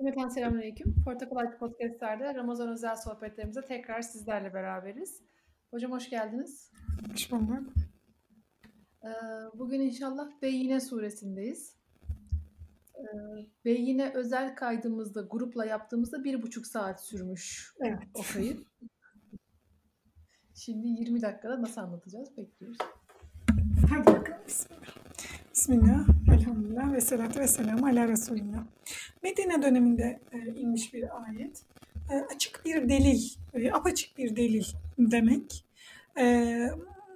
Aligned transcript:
Cümleten 0.00 0.28
selamünaleyküm. 0.28 0.94
Portakal 1.04 1.36
Aç 1.36 1.58
Podcast'lerde 1.58 2.34
Ramazan 2.34 2.68
özel 2.68 2.96
sohbetlerimize 2.96 3.60
tekrar 3.60 4.02
sizlerle 4.02 4.54
beraberiz. 4.54 5.22
Hocam 5.70 5.92
hoş 5.92 6.10
geldiniz. 6.10 6.72
Hoş 7.12 7.30
bulduk. 7.32 7.72
Ee, 9.04 9.08
Bugün 9.54 9.80
inşallah 9.80 10.28
Beyyine 10.42 10.80
suresindeyiz. 10.80 11.76
Ee, 12.94 13.02
Beyyine 13.64 14.12
özel 14.14 14.54
kaydımızda 14.56 15.22
grupla 15.30 15.64
yaptığımızda 15.64 16.24
bir 16.24 16.42
buçuk 16.42 16.66
saat 16.66 17.04
sürmüş 17.04 17.72
Evet. 17.80 17.98
o 18.14 18.20
kayıt. 18.32 18.66
Şimdi 20.54 20.86
20 20.88 21.22
dakikada 21.22 21.62
nasıl 21.62 21.80
anlatacağız 21.80 22.36
bekliyoruz. 22.36 22.78
Hadi 23.90 24.06
bakalım. 24.06 24.40
Bismillah. 24.46 24.86
Bismillah. 25.52 26.06
Elhamdülillah. 26.34 26.92
Ve 26.92 27.00
salatu 27.00 27.40
ve 27.40 27.48
selamu 27.48 27.86
ala 27.86 28.08
Resulillah. 28.08 28.64
Medine 29.22 29.62
döneminde 29.62 30.20
e, 30.32 30.38
inmiş 30.38 30.94
bir 30.94 31.24
ayet. 31.24 31.62
E, 32.10 32.14
açık 32.34 32.64
bir 32.64 32.88
delil, 32.88 33.22
e, 33.54 33.72
apaçık 33.72 34.18
bir 34.18 34.36
delil 34.36 34.64
demek. 34.98 35.64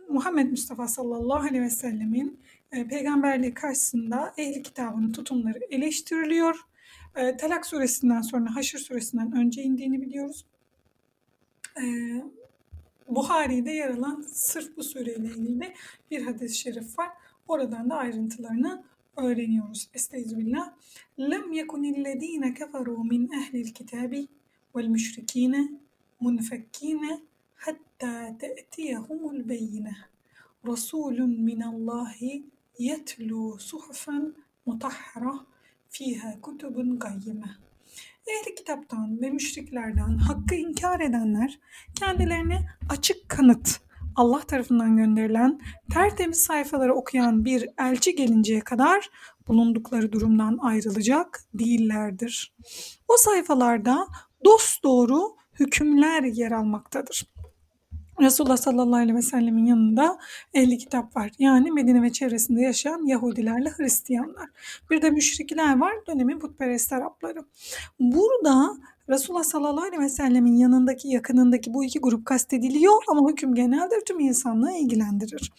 Muhammed 0.08 0.50
Mustafa 0.50 0.88
sallallahu 0.88 1.46
aleyhi 1.48 1.62
ve 1.62 1.70
sellemin 1.70 2.40
peygamberliği 2.70 3.54
karşısında 3.54 4.34
ehli 4.38 4.62
kitabın 4.62 5.12
tutumları 5.12 5.58
eleştiriliyor. 5.70 6.60
Talak 7.38 7.66
suresinden 7.66 8.20
sonra 8.20 8.56
Haşr 8.56 8.78
suresinden 8.78 9.32
önce 9.32 9.62
indiğini 9.62 10.02
biliyoruz. 10.02 10.46
Buhari'de 13.08 13.70
yer 13.70 13.90
alan 13.90 14.24
sırf 14.32 14.76
bu 14.76 14.82
sureyle 14.82 15.28
ilgili 15.28 15.74
bir 16.10 16.22
hadis-i 16.22 16.58
şerif 16.58 16.98
var. 16.98 17.10
Oradan 17.48 17.90
da 17.90 17.96
ayrıntılarını 17.96 18.84
öğreniyoruz. 19.16 19.88
Estağfirullah. 19.94 20.72
Lem 21.18 21.52
yekunillezine 21.52 22.54
keferu 22.54 23.04
min 23.04 23.30
ehlil 23.32 23.74
kitabi 23.74 24.28
vel 24.76 24.86
müşrikine 24.86 25.68
munfekkine 26.20 27.20
hatta 27.54 28.38
te'tiyehumul 28.38 29.48
beyine. 29.48 29.96
Resulun 30.66 31.40
minallahi 31.40 32.44
yetlu 32.78 33.58
suhufen 33.60 34.34
mutahhara 34.66 35.34
fiha 35.88 36.40
kutubun 36.40 36.98
gayyime. 36.98 37.56
Ehli 38.26 38.54
kitaptan 38.54 39.20
ve 39.22 39.30
müşriklerden 39.30 40.18
hakkı 40.18 40.54
inkar 40.54 41.00
edenler 41.00 41.58
kendilerine 41.94 42.66
açık 42.88 43.28
kanıt 43.28 43.80
Allah 44.16 44.40
tarafından 44.40 44.96
gönderilen 44.96 45.60
tertemiz 45.92 46.38
sayfaları 46.38 46.94
okuyan 46.94 47.44
bir 47.44 47.68
elçi 47.78 48.14
gelinceye 48.14 48.60
kadar 48.60 49.10
bulundukları 49.48 50.12
durumdan 50.12 50.58
ayrılacak 50.62 51.40
değillerdir. 51.54 52.54
O 53.08 53.16
sayfalarda 53.16 54.06
dosdoğru 54.44 55.36
hükümler 55.60 56.22
yer 56.22 56.52
almaktadır. 56.52 57.34
Resulullah 58.20 58.56
sallallahu 58.56 59.00
aleyhi 59.00 59.16
ve 59.16 59.22
sellemin 59.22 59.66
yanında 59.66 60.18
ehli 60.54 60.78
kitap 60.78 61.16
var. 61.16 61.30
Yani 61.38 61.72
Medine 61.72 62.02
ve 62.02 62.12
çevresinde 62.12 62.60
yaşayan 62.60 63.06
Yahudilerle 63.06 63.70
Hristiyanlar. 63.76 64.48
Bir 64.90 65.02
de 65.02 65.10
müşrikler 65.10 65.78
var, 65.80 65.94
dönemin 66.06 66.38
putperest 66.38 66.92
Arapları. 66.92 67.44
Burada 68.00 68.76
Resulullah 69.08 69.44
sallallahu 69.44 69.84
aleyhi 69.84 70.02
ve 70.02 70.08
sellemin 70.08 70.56
yanındaki, 70.56 71.08
yakınındaki 71.08 71.74
bu 71.74 71.84
iki 71.84 71.98
grup 71.98 72.26
kastediliyor 72.26 73.02
ama 73.08 73.30
hüküm 73.30 73.54
geneldir, 73.54 74.00
tüm 74.06 74.20
insanlığı 74.20 74.72
ilgilendirir. 74.72 75.52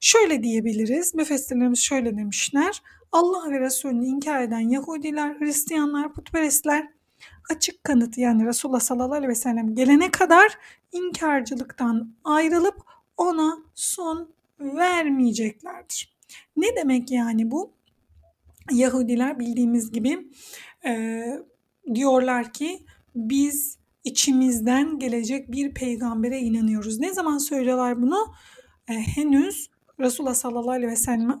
Şöyle 0.00 0.42
diyebiliriz, 0.42 1.14
müfessirlerimiz 1.14 1.78
şöyle 1.78 2.16
demişler. 2.16 2.82
Allah 3.12 3.50
ve 3.50 3.60
Resulünü 3.60 4.06
inkar 4.06 4.42
eden 4.42 4.68
Yahudiler, 4.68 5.40
Hristiyanlar, 5.40 6.12
putperestler 6.12 6.88
açık 7.50 7.84
kanıtı 7.84 8.20
yani 8.20 8.46
Resulullah 8.46 8.80
sallallahu 8.80 9.14
aleyhi 9.14 9.30
ve 9.30 9.34
sellem 9.34 9.74
gelene 9.74 10.10
kadar 10.10 10.58
inkarcılıktan 10.92 12.14
ayrılıp 12.24 12.76
ona 13.16 13.58
son 13.74 14.34
vermeyeceklerdir. 14.60 16.16
Ne 16.56 16.76
demek 16.76 17.10
yani 17.10 17.50
bu? 17.50 17.72
Yahudiler 18.72 19.38
bildiğimiz 19.38 19.92
gibi 19.92 20.30
e, 20.84 21.22
diyorlar 21.94 22.52
ki 22.52 22.84
biz 23.14 23.78
içimizden 24.04 24.98
gelecek 24.98 25.52
bir 25.52 25.74
peygambere 25.74 26.38
inanıyoruz. 26.38 26.98
Ne 26.98 27.14
zaman 27.14 27.38
söylüyorlar 27.38 28.02
bunu? 28.02 28.34
E, 28.88 28.92
henüz 28.92 29.70
Resulullah 30.00 30.34
sallallahu 30.34 30.70
aleyhi 30.70 30.92
ve 30.92 30.96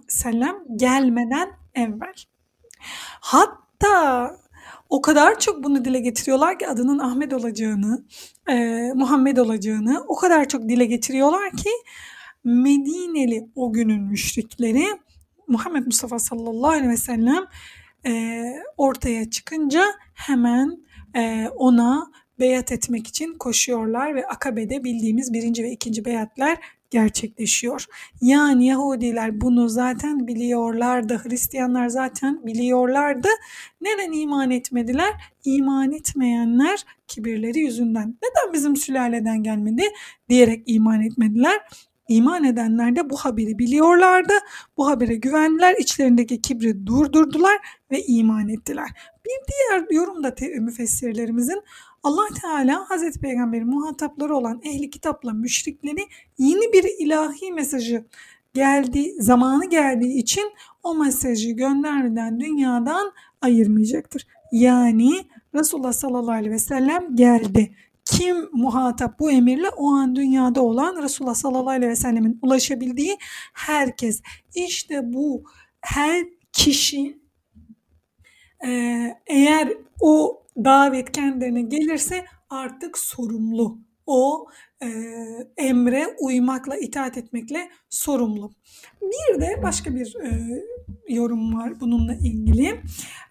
sellem, 0.08 0.54
gelmeden 0.76 1.48
evvel. 1.74 2.14
Hatta 3.20 4.36
o 4.88 5.02
kadar 5.02 5.38
çok 5.38 5.64
bunu 5.64 5.84
dile 5.84 6.00
getiriyorlar 6.00 6.58
ki 6.58 6.68
adının 6.68 6.98
Ahmet 6.98 7.32
olacağını, 7.32 8.04
e, 8.48 8.54
Muhammed 8.94 9.36
olacağını 9.36 10.04
o 10.08 10.16
kadar 10.16 10.48
çok 10.48 10.68
dile 10.68 10.84
getiriyorlar 10.84 11.50
ki 11.50 11.70
Medineli 12.44 13.48
o 13.54 13.72
günün 13.72 14.02
müşrikleri 14.02 14.86
Muhammed 15.48 15.86
Mustafa 15.86 16.18
sallallahu 16.18 16.70
aleyhi 16.70 16.88
ve 16.88 16.96
sellem 16.96 17.44
e, 18.06 18.42
ortaya 18.76 19.30
çıkınca 19.30 19.84
hemen 20.20 20.78
e, 21.16 21.48
ona 21.48 22.10
beyat 22.40 22.72
etmek 22.72 23.06
için 23.06 23.38
koşuyorlar 23.38 24.14
ve 24.14 24.26
Akabe'de 24.26 24.84
bildiğimiz 24.84 25.32
birinci 25.32 25.62
ve 25.62 25.70
ikinci 25.70 26.04
beyatlar 26.04 26.58
gerçekleşiyor. 26.90 27.84
Yani 28.20 28.66
Yahudiler 28.66 29.40
bunu 29.40 29.68
zaten 29.68 30.26
biliyorlardı. 30.26 31.20
Hristiyanlar 31.24 31.88
zaten 31.88 32.46
biliyorlardı. 32.46 33.28
Neden 33.80 34.12
iman 34.12 34.50
etmediler? 34.50 35.12
İman 35.44 35.92
etmeyenler 35.92 36.84
kibirleri 37.08 37.58
yüzünden. 37.58 38.08
Neden 38.22 38.52
bizim 38.52 38.76
sülaleden 38.76 39.42
gelmedi 39.42 39.82
diyerek 40.28 40.62
iman 40.66 41.02
etmediler. 41.02 41.60
İman 42.08 42.44
edenler 42.44 42.96
de 42.96 43.10
bu 43.10 43.16
haberi 43.16 43.58
biliyorlardı. 43.58 44.32
Bu 44.76 44.88
habere 44.88 45.14
güvendiler. 45.14 45.74
içlerindeki 45.78 46.42
kibri 46.42 46.86
durdurdular 46.86 47.58
ve 47.90 48.02
iman 48.02 48.48
ettiler. 48.48 48.88
Bir 49.30 49.52
diğer 49.52 49.86
yorum 49.90 50.22
da 50.22 50.34
müfessirlerimizin 50.60 51.62
Allah 52.02 52.26
Teala 52.40 52.90
Hazreti 52.90 53.20
Peygamber'in 53.20 53.66
muhatapları 53.66 54.36
olan 54.36 54.60
ehli 54.64 54.90
kitapla 54.90 55.32
müşrikleri 55.32 56.06
yeni 56.38 56.72
bir 56.72 56.84
ilahi 56.98 57.52
mesajı 57.52 58.04
geldiği 58.54 59.22
zamanı 59.22 59.70
geldiği 59.70 60.18
için 60.18 60.52
o 60.82 60.94
mesajı 60.94 61.50
göndermeden 61.50 62.40
dünyadan 62.40 63.12
ayırmayacaktır. 63.40 64.26
Yani 64.52 65.24
Resulullah 65.54 65.92
sallallahu 65.92 66.32
aleyhi 66.32 66.52
ve 66.52 66.58
sellem 66.58 67.16
geldi. 67.16 67.74
Kim 68.04 68.48
muhatap 68.52 69.18
bu 69.18 69.30
emirle 69.30 69.68
o 69.68 69.90
an 69.90 70.16
dünyada 70.16 70.62
olan 70.62 71.02
Resulullah 71.02 71.34
sallallahu 71.34 71.70
aleyhi 71.70 71.90
ve 71.90 71.96
sellemin 71.96 72.38
ulaşabildiği 72.42 73.16
herkes. 73.52 74.22
İşte 74.54 75.12
bu 75.12 75.44
her 75.80 76.26
kişi 76.52 77.19
eğer 79.26 79.72
o 80.00 80.42
davet 80.64 81.12
kendilerine 81.12 81.62
gelirse 81.62 82.24
artık 82.50 82.98
sorumlu. 82.98 83.78
O 84.06 84.46
e, 84.82 84.88
emre 85.56 86.16
uymakla, 86.20 86.76
itaat 86.76 87.16
etmekle 87.16 87.70
sorumlu. 87.90 88.52
Bir 89.02 89.40
de 89.40 89.60
başka 89.62 89.94
bir 89.94 90.16
e, 90.16 90.62
yorum 91.08 91.54
var 91.54 91.80
bununla 91.80 92.14
ilgili. 92.14 92.80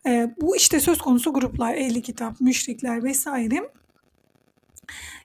E, 0.05 0.35
bu 0.41 0.55
işte 0.55 0.79
söz 0.79 0.97
konusu 0.97 1.33
gruplar, 1.33 1.73
ehli 1.73 2.01
kitap, 2.01 2.41
müşrikler 2.41 3.03
vesaire 3.03 3.69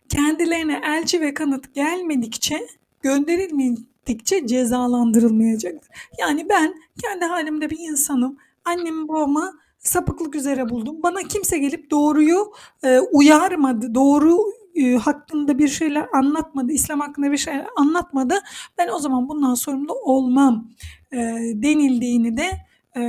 kendilerine 0.09 0.81
elçi 0.85 1.21
ve 1.21 1.35
kanıt 1.35 1.75
gelmedikçe, 1.75 2.67
gönderilmedikçe 3.03 4.47
cezalandırılmayacaktır. 4.47 5.91
Yani 6.19 6.49
ben 6.49 6.75
kendi 7.03 7.25
halimde 7.25 7.71
bir 7.71 7.79
insanım. 7.79 8.37
Annemi 8.65 9.09
babamı 9.09 9.59
sapıklık 9.85 10.35
üzere 10.35 10.69
buldum. 10.69 11.03
Bana 11.03 11.23
kimse 11.23 11.59
gelip 11.59 11.91
doğruyu 11.91 12.53
e, 12.83 12.99
uyarmadı, 13.01 13.95
doğru 13.95 14.39
e, 14.75 14.95
hakkında 14.95 15.59
bir 15.59 15.69
şeyler 15.69 16.07
anlatmadı, 16.15 16.73
İslam 16.73 17.01
hakkında 17.01 17.33
bir 17.33 17.37
şeyler 17.37 17.67
anlatmadı. 17.77 18.35
Ben 18.79 18.89
o 18.89 18.99
zaman 18.99 19.29
bundan 19.29 19.55
sorumlu 19.55 19.93
olmam 19.93 20.71
e, 21.13 21.17
denildiğini 21.55 22.37
de 22.37 22.51
e, 22.97 23.03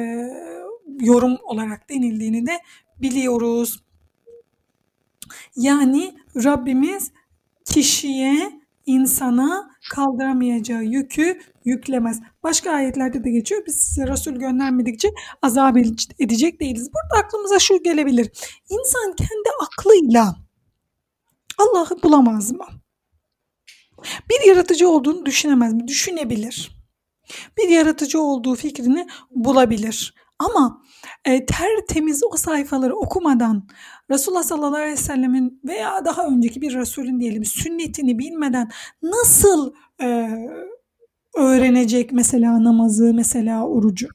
yorum 0.99 1.37
olarak 1.43 1.89
denildiğini 1.89 2.45
de 2.45 2.59
biliyoruz. 3.01 3.83
Yani 5.55 6.15
Rabbimiz 6.43 7.11
kişiye, 7.65 8.61
insana 8.85 9.69
kaldıramayacağı 9.91 10.83
yükü 10.83 11.39
yüklemez. 11.65 12.21
Başka 12.43 12.71
ayetlerde 12.71 13.23
de 13.23 13.31
geçiyor. 13.31 13.63
Biz 13.67 13.75
size 13.75 14.07
Resul 14.07 14.33
göndermedikçe 14.33 15.09
azap 15.41 15.77
edecek 16.19 16.61
değiliz. 16.61 16.89
Burada 16.93 17.25
aklımıza 17.25 17.59
şu 17.59 17.83
gelebilir. 17.83 18.31
İnsan 18.69 19.15
kendi 19.15 19.49
aklıyla 19.61 20.35
Allah'ı 21.57 22.03
bulamaz 22.03 22.51
mı? 22.51 22.65
Bir 24.29 24.47
yaratıcı 24.47 24.89
olduğunu 24.89 25.25
düşünemez 25.25 25.73
mi? 25.73 25.87
Düşünebilir. 25.87 26.75
Bir 27.57 27.69
yaratıcı 27.69 28.21
olduğu 28.21 28.55
fikrini 28.55 29.07
bulabilir. 29.31 30.13
Ama 30.39 30.81
e, 31.25 31.45
tertemiz 31.45 32.23
o 32.31 32.37
sayfaları 32.37 32.95
okumadan 32.95 33.67
Resulullah 34.11 34.43
sallallahu 34.43 34.75
aleyhi 34.75 34.91
ve 34.91 34.97
sellemin 34.97 35.61
veya 35.65 36.05
daha 36.05 36.27
önceki 36.27 36.61
bir 36.61 36.75
Resulün 36.75 37.19
diyelim 37.19 37.45
sünnetini 37.45 38.19
bilmeden 38.19 38.69
nasıl 39.03 39.73
e, 40.01 40.29
öğrenecek 41.35 42.11
mesela 42.11 42.63
namazı, 42.63 43.13
mesela 43.13 43.67
orucu? 43.67 44.07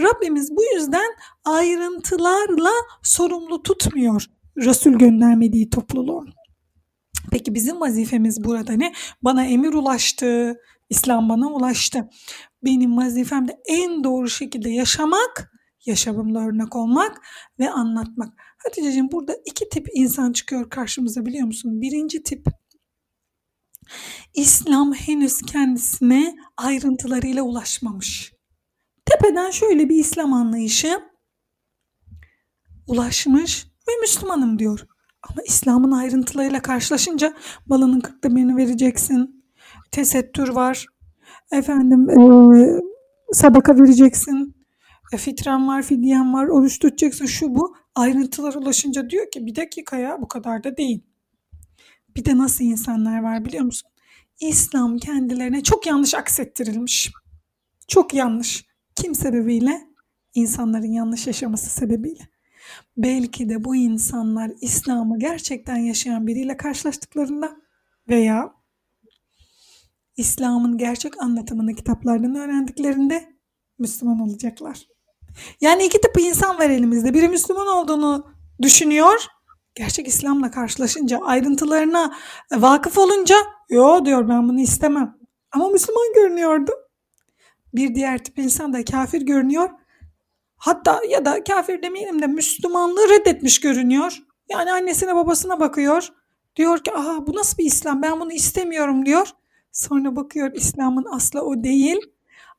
Rabbimiz 0.00 0.50
bu 0.50 0.60
yüzden 0.74 1.10
ayrıntılarla 1.44 2.72
sorumlu 3.02 3.62
tutmuyor 3.62 4.26
Resul 4.58 4.92
göndermediği 4.92 5.70
topluluğu. 5.70 6.26
Peki 7.30 7.54
bizim 7.54 7.80
vazifemiz 7.80 8.44
burada 8.44 8.72
ne? 8.72 8.92
Bana 9.22 9.44
emir 9.44 9.72
ulaştı, 9.72 10.56
İslam 10.90 11.28
bana 11.28 11.46
ulaştı. 11.46 12.08
Benim 12.64 12.96
vazifem 12.96 13.48
de 13.48 13.58
en 13.68 14.04
doğru 14.04 14.28
şekilde 14.28 14.70
yaşamak, 14.70 15.52
yaşamımla 15.86 16.40
örnek 16.40 16.76
olmak 16.76 17.20
ve 17.58 17.70
anlatmak. 17.70 18.32
Hatice'ciğim 18.64 19.10
burada 19.12 19.36
iki 19.44 19.68
tip 19.68 19.86
insan 19.94 20.32
çıkıyor 20.32 20.70
karşımıza 20.70 21.26
biliyor 21.26 21.46
musun? 21.46 21.80
Birinci 21.80 22.22
tip 22.22 22.46
İslam 24.34 24.92
henüz 24.92 25.42
kendisine 25.42 26.36
ayrıntılarıyla 26.56 27.42
ulaşmamış. 27.42 28.32
Tepeden 29.06 29.50
şöyle 29.50 29.88
bir 29.88 29.96
İslam 29.96 30.32
anlayışı 30.32 31.00
ulaşmış 32.86 33.66
ve 33.88 33.92
Müslümanım 34.00 34.58
diyor. 34.58 34.86
Ama 35.22 35.42
İslam'ın 35.46 35.92
ayrıntılarıyla 35.92 36.62
karşılaşınca 36.62 37.34
balının 37.66 38.00
kırkta 38.00 38.36
birini 38.36 38.56
vereceksin. 38.56 39.44
Tesettür 39.92 40.48
var. 40.48 40.86
Efendim 41.52 42.10
e, 42.10 42.80
sadaka 43.32 43.78
vereceksin. 43.78 44.54
E, 45.12 45.16
fitren 45.16 45.68
var, 45.68 45.82
fidyen 45.82 46.34
var, 46.34 46.46
oruç 46.46 46.78
tutacaksın 46.78 47.26
şu 47.26 47.54
bu. 47.54 47.76
Ayrıntılar 47.94 48.54
ulaşınca 48.54 49.10
diyor 49.10 49.30
ki 49.30 49.46
bir 49.46 49.56
dakika 49.56 49.96
ya 49.96 50.16
bu 50.20 50.28
kadar 50.28 50.64
da 50.64 50.76
değil. 50.76 51.04
Bir 52.16 52.24
de 52.24 52.38
nasıl 52.38 52.64
insanlar 52.64 53.22
var 53.22 53.44
biliyor 53.44 53.64
musun? 53.64 53.90
İslam 54.40 54.98
kendilerine 54.98 55.62
çok 55.62 55.86
yanlış 55.86 56.14
aksettirilmiş. 56.14 57.12
Çok 57.88 58.14
yanlış. 58.14 58.66
Kim 58.94 59.14
sebebiyle? 59.14 59.88
İnsanların 60.34 60.92
yanlış 60.92 61.26
yaşaması 61.26 61.70
sebebiyle. 61.70 62.28
Belki 62.96 63.48
de 63.48 63.64
bu 63.64 63.76
insanlar 63.76 64.50
İslam'ı 64.60 65.18
gerçekten 65.18 65.76
yaşayan 65.76 66.26
biriyle 66.26 66.56
karşılaştıklarında 66.56 67.56
veya 68.08 68.52
İslam'ın 70.16 70.78
gerçek 70.78 71.22
anlatımını 71.22 71.74
kitaplardan 71.74 72.34
öğrendiklerinde 72.34 73.36
Müslüman 73.78 74.20
olacaklar. 74.20 74.88
Yani 75.60 75.84
iki 75.84 76.00
tip 76.00 76.20
insan 76.20 76.58
var 76.58 76.70
elimizde. 76.70 77.14
Biri 77.14 77.28
Müslüman 77.28 77.66
olduğunu 77.66 78.26
düşünüyor. 78.62 79.26
Gerçek 79.78 80.08
İslam'la 80.08 80.50
karşılaşınca, 80.50 81.18
ayrıntılarına 81.18 82.14
vakıf 82.52 82.98
olunca, 82.98 83.36
yo 83.68 84.04
diyor 84.04 84.28
ben 84.28 84.48
bunu 84.48 84.60
istemem. 84.60 85.18
Ama 85.52 85.68
Müslüman 85.68 86.12
görünüyordu. 86.14 86.72
Bir 87.74 87.94
diğer 87.94 88.24
tip 88.24 88.38
insan 88.38 88.72
da 88.72 88.84
kafir 88.84 89.22
görünüyor. 89.22 89.70
Hatta 90.56 91.00
ya 91.08 91.24
da 91.24 91.44
kafir 91.44 91.82
demeyelim 91.82 92.22
de 92.22 92.26
Müslümanlığı 92.26 93.08
reddetmiş 93.08 93.60
görünüyor. 93.60 94.18
Yani 94.50 94.72
annesine 94.72 95.14
babasına 95.14 95.60
bakıyor. 95.60 96.08
Diyor 96.56 96.78
ki 96.78 96.94
aha 96.94 97.26
bu 97.26 97.36
nasıl 97.36 97.58
bir 97.58 97.64
İslam 97.64 98.02
ben 98.02 98.20
bunu 98.20 98.32
istemiyorum 98.32 99.06
diyor. 99.06 99.28
Sonra 99.72 100.16
bakıyor 100.16 100.52
İslam'ın 100.54 101.06
aslı 101.12 101.42
o 101.42 101.64
değil. 101.64 102.00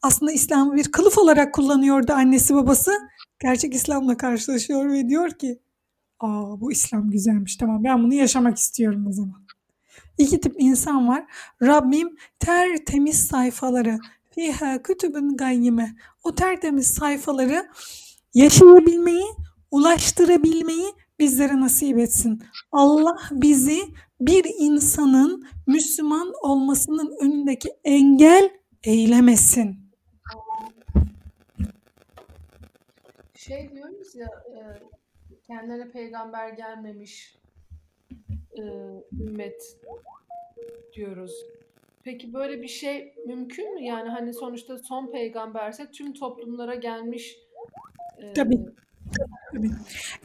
Aslında 0.02 0.32
İslam'ı 0.32 0.76
bir 0.76 0.92
kılıf 0.92 1.18
olarak 1.18 1.54
kullanıyordu 1.54 2.14
annesi 2.14 2.56
babası. 2.56 2.94
Gerçek 3.40 3.74
İslam'la 3.74 4.18
karşılaşıyor 4.18 4.92
ve 4.92 5.10
diyor 5.10 5.32
ki 5.32 5.60
aa 6.20 6.62
bu 6.62 6.72
İslam 6.72 7.10
güzelmiş 7.12 7.56
tamam 7.56 7.84
ben 7.84 8.04
bunu 8.04 8.14
yaşamak 8.14 8.58
istiyorum 8.58 9.08
o 9.08 9.12
zaman. 9.12 9.42
İki 10.18 10.40
tip 10.42 10.56
insan 10.58 11.08
var. 11.08 11.26
Rabbim 11.62 12.16
tertemiz 12.40 13.28
sayfaları 13.28 14.00
fiha 14.32 14.82
kütübün 14.82 15.38
gayyime 15.38 15.96
o 16.24 16.36
tertemiz 16.36 16.88
sayfaları 16.88 17.70
yaşayabilmeyi, 18.34 19.26
ulaştırabilmeyi 19.72 20.94
bizlere 21.20 21.60
nasip 21.60 21.98
etsin. 21.98 22.44
Allah 22.72 23.18
bizi 23.32 23.82
bir 24.22 24.46
insanın 24.60 25.48
Müslüman 25.68 26.34
olmasının 26.42 27.18
önündeki 27.22 27.70
engel 27.84 28.50
eylemesin. 28.84 29.80
Şey 33.36 33.72
diyoruz 33.76 34.16
ya 34.16 34.28
e, 34.28 34.60
kendilerine 35.48 35.90
peygamber 35.92 36.50
gelmemiş 36.50 37.38
e, 38.58 38.62
ümmet 39.20 39.78
diyoruz. 40.94 41.46
Peki 42.04 42.34
böyle 42.34 42.62
bir 42.62 42.68
şey 42.68 43.14
mümkün 43.28 43.74
mü? 43.74 43.84
Yani 43.84 44.10
hani 44.10 44.34
sonuçta 44.34 44.78
son 44.78 45.12
peygamberse 45.12 45.92
tüm 45.92 46.14
toplumlara 46.14 46.76
gelmiş. 46.76 47.38
E, 48.18 48.34
Tabii. 48.34 48.60
Tabii. 49.54 49.72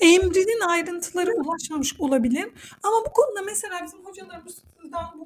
Emrinin 0.00 0.68
ayrıntıları 0.68 1.30
ulaşmamış 1.34 2.00
olabilir. 2.00 2.44
Ama 2.82 2.96
bu 3.06 3.12
konuda 3.12 3.42
mesela 3.42 3.80
bizim 3.84 4.04
hocalarımızdan 4.04 5.18
bu 5.18 5.23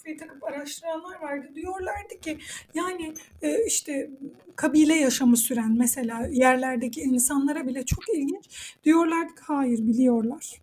kafayı 0.00 0.18
takıp 0.18 0.44
araştıranlar 0.44 1.22
vardı. 1.22 1.48
Diyorlardı 1.54 2.20
ki 2.20 2.38
yani 2.74 3.14
e, 3.42 3.64
işte 3.66 4.10
kabile 4.56 4.94
yaşamı 4.94 5.36
süren 5.36 5.78
mesela 5.78 6.26
yerlerdeki 6.30 7.00
insanlara 7.00 7.66
bile 7.66 7.84
çok 7.84 8.08
ilginç. 8.08 8.74
Diyorlardı 8.84 9.34
ki 9.34 9.42
hayır 9.46 9.78
biliyorlar 9.78 10.60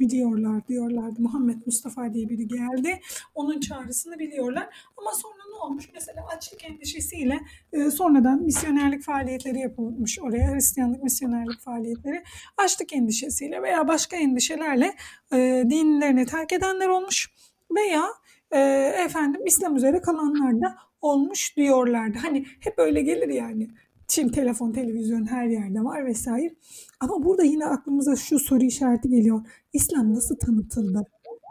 biliyorlar 0.00 0.68
diyorlardı. 0.68 1.22
Muhammed 1.22 1.56
Mustafa 1.66 2.14
diye 2.14 2.28
biri 2.28 2.48
geldi. 2.48 3.00
Onun 3.34 3.60
çağrısını 3.60 4.18
biliyorlar. 4.18 4.68
Ama 4.96 5.12
sonra 5.12 5.42
ne 5.48 5.54
olmuş? 5.54 5.88
Mesela 5.94 6.26
açlık 6.36 6.64
endişesiyle 6.64 7.40
e, 7.72 7.90
sonradan 7.90 8.42
misyonerlik 8.42 9.02
faaliyetleri 9.02 9.58
yapılmış 9.58 10.18
oraya. 10.20 10.54
Hristiyanlık 10.54 11.02
misyonerlik 11.02 11.60
faaliyetleri. 11.60 12.22
Açlık 12.56 12.92
endişesiyle 12.92 13.62
veya 13.62 13.88
başka 13.88 14.16
endişelerle 14.16 14.94
e, 15.32 15.36
dinlerini 15.70 16.26
terk 16.26 16.52
edenler 16.52 16.88
olmuş. 16.88 17.30
Veya 17.76 18.04
e, 18.50 18.58
efendim 19.04 19.40
İslam 19.46 19.76
üzere 19.76 20.00
kalanlar 20.00 20.60
da 20.60 20.76
olmuş 21.00 21.56
diyorlardı. 21.56 22.18
Hani 22.22 22.46
hep 22.60 22.78
öyle 22.78 23.02
gelir 23.02 23.28
yani. 23.28 23.68
Çin 24.08 24.28
telefon, 24.28 24.72
televizyon 24.72 25.26
her 25.26 25.46
yerde 25.46 25.84
var 25.84 26.06
vesaire. 26.06 26.54
Ama 27.00 27.24
burada 27.24 27.42
yine 27.42 27.66
aklımıza 27.66 28.16
şu 28.16 28.38
soru 28.38 28.64
işareti 28.64 29.08
geliyor. 29.08 29.40
İslam 29.72 30.14
nasıl 30.14 30.36
tanıtıldı? 30.36 31.06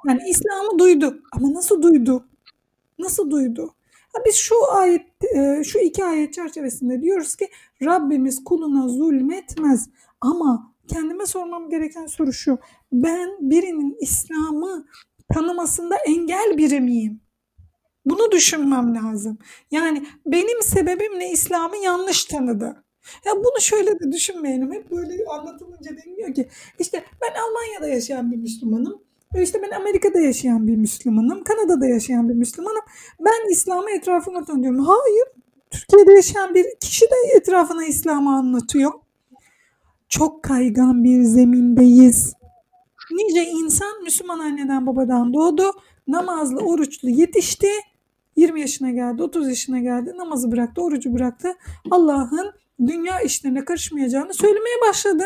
Yani 0.07 0.22
İslam'ı 0.29 0.79
duydu 0.79 1.24
ama 1.31 1.53
nasıl 1.53 1.81
duydu? 1.81 2.27
Nasıl 3.00 3.31
duydu? 3.31 3.74
Ha 4.13 4.22
biz 4.25 4.36
şu 4.36 4.55
ayet, 4.72 5.05
e, 5.36 5.63
şu 5.63 5.79
iki 5.79 6.05
ayet 6.05 6.33
çerçevesinde 6.33 7.01
diyoruz 7.01 7.36
ki 7.36 7.48
Rabbimiz 7.83 8.43
kuluna 8.43 8.88
zulmetmez. 8.88 9.89
Ama 10.22 10.74
kendime 10.88 11.25
sormam 11.25 11.69
gereken 11.69 12.05
soru 12.05 12.33
şu. 12.33 12.57
Ben 12.91 13.29
birinin 13.41 13.98
İslam'ı 14.01 14.86
tanımasında 15.34 15.96
engel 15.96 16.57
biri 16.57 16.79
miyim? 16.79 17.22
Bunu 18.05 18.31
düşünmem 18.31 18.96
lazım. 18.96 19.38
Yani 19.72 20.05
benim 20.25 20.62
sebebim 20.62 21.19
ne 21.19 21.31
İslam'ı 21.31 21.77
yanlış 21.77 22.25
tanıdı. 22.25 22.84
Ya 23.25 23.36
bunu 23.36 23.62
şöyle 23.62 24.00
de 24.00 24.12
düşünmeyelim. 24.12 24.74
Hep 24.74 24.91
böyle 24.91 25.25
anlatılınca 25.25 25.98
deniliyor 25.98 26.34
ki 26.34 26.50
işte 26.79 27.03
ben 27.22 27.41
Almanya'da 27.41 27.88
yaşayan 27.88 28.31
bir 28.31 28.38
Müslümanım. 28.38 29.01
İşte 29.41 29.62
ben 29.62 29.72
Amerika'da 29.72 30.19
yaşayan 30.19 30.67
bir 30.67 30.75
Müslümanım. 30.75 31.43
Kanada'da 31.43 31.86
yaşayan 31.86 32.29
bir 32.29 32.34
Müslümanım. 32.34 32.81
Ben 33.19 33.51
İslam'ı 33.51 33.91
etrafıma 33.91 34.46
tanıyorum. 34.46 34.79
Hayır. 34.79 35.27
Türkiye'de 35.72 36.12
yaşayan 36.13 36.55
bir 36.55 36.65
kişi 36.79 37.05
de 37.05 37.15
etrafına 37.36 37.86
İslam'ı 37.86 38.36
anlatıyor. 38.36 38.91
Çok 40.10 40.43
kaygan 40.43 41.03
bir 41.03 41.24
zemindeyiz. 41.24 42.34
Nice 43.17 43.45
insan 43.45 44.03
Müslüman 44.03 44.39
anneden 44.39 44.88
babadan 44.88 45.33
doğdu. 45.33 45.63
Namazlı, 46.07 46.59
oruçlu 46.59 47.09
yetişti 47.09 47.69
20 48.36 48.62
yaşına 48.62 48.91
geldi, 48.91 49.24
30 49.24 49.50
yaşına 49.50 49.79
geldi, 49.79 50.13
namazı 50.17 50.51
bıraktı, 50.51 50.81
orucu 50.81 51.13
bıraktı. 51.13 51.55
Allah'ın 51.91 52.53
dünya 52.88 53.21
işlerine 53.21 53.65
karışmayacağını 53.65 54.33
söylemeye 54.33 54.75
başladı. 54.89 55.24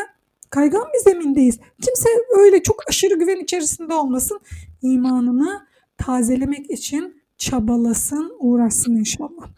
Kaygan 0.50 0.84
bir 0.94 1.10
zemindeyiz. 1.10 1.58
Kimse 1.82 2.08
öyle 2.38 2.62
çok 2.62 2.88
aşırı 2.88 3.14
güven 3.14 3.40
içerisinde 3.40 3.94
olmasın. 3.94 4.40
İmanını 4.82 5.66
tazelemek 5.98 6.70
için 6.70 7.22
çabalasın, 7.38 8.32
uğraşsın 8.38 8.96
inşallah. 8.96 9.48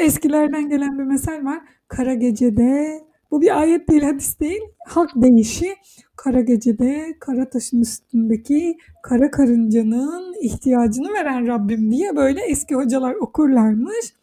Eskilerden 0.00 0.68
gelen 0.68 0.98
bir 0.98 1.04
mesel 1.04 1.44
var. 1.44 1.60
Kara 1.88 2.14
gecede 2.14 3.00
bu 3.30 3.40
bir 3.40 3.60
ayet 3.60 3.88
değil, 3.88 4.02
hadis 4.02 4.40
değil. 4.40 4.60
Halk 4.86 5.10
deyişi 5.16 5.76
kara 6.16 6.40
gecede 6.40 7.16
kara 7.20 7.50
taşın 7.50 7.80
üstündeki 7.80 8.78
kara 9.02 9.30
karıncanın 9.30 10.34
ihtiyacını 10.42 11.12
veren 11.12 11.46
Rabbim 11.46 11.92
diye 11.92 12.16
böyle 12.16 12.40
eski 12.40 12.74
hocalar 12.74 13.14
okurlarmış. 13.14 14.14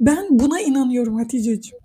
Ben 0.00 0.26
buna 0.30 0.60
inanıyorum 0.60 1.16
Hatice'ciğim. 1.16 1.78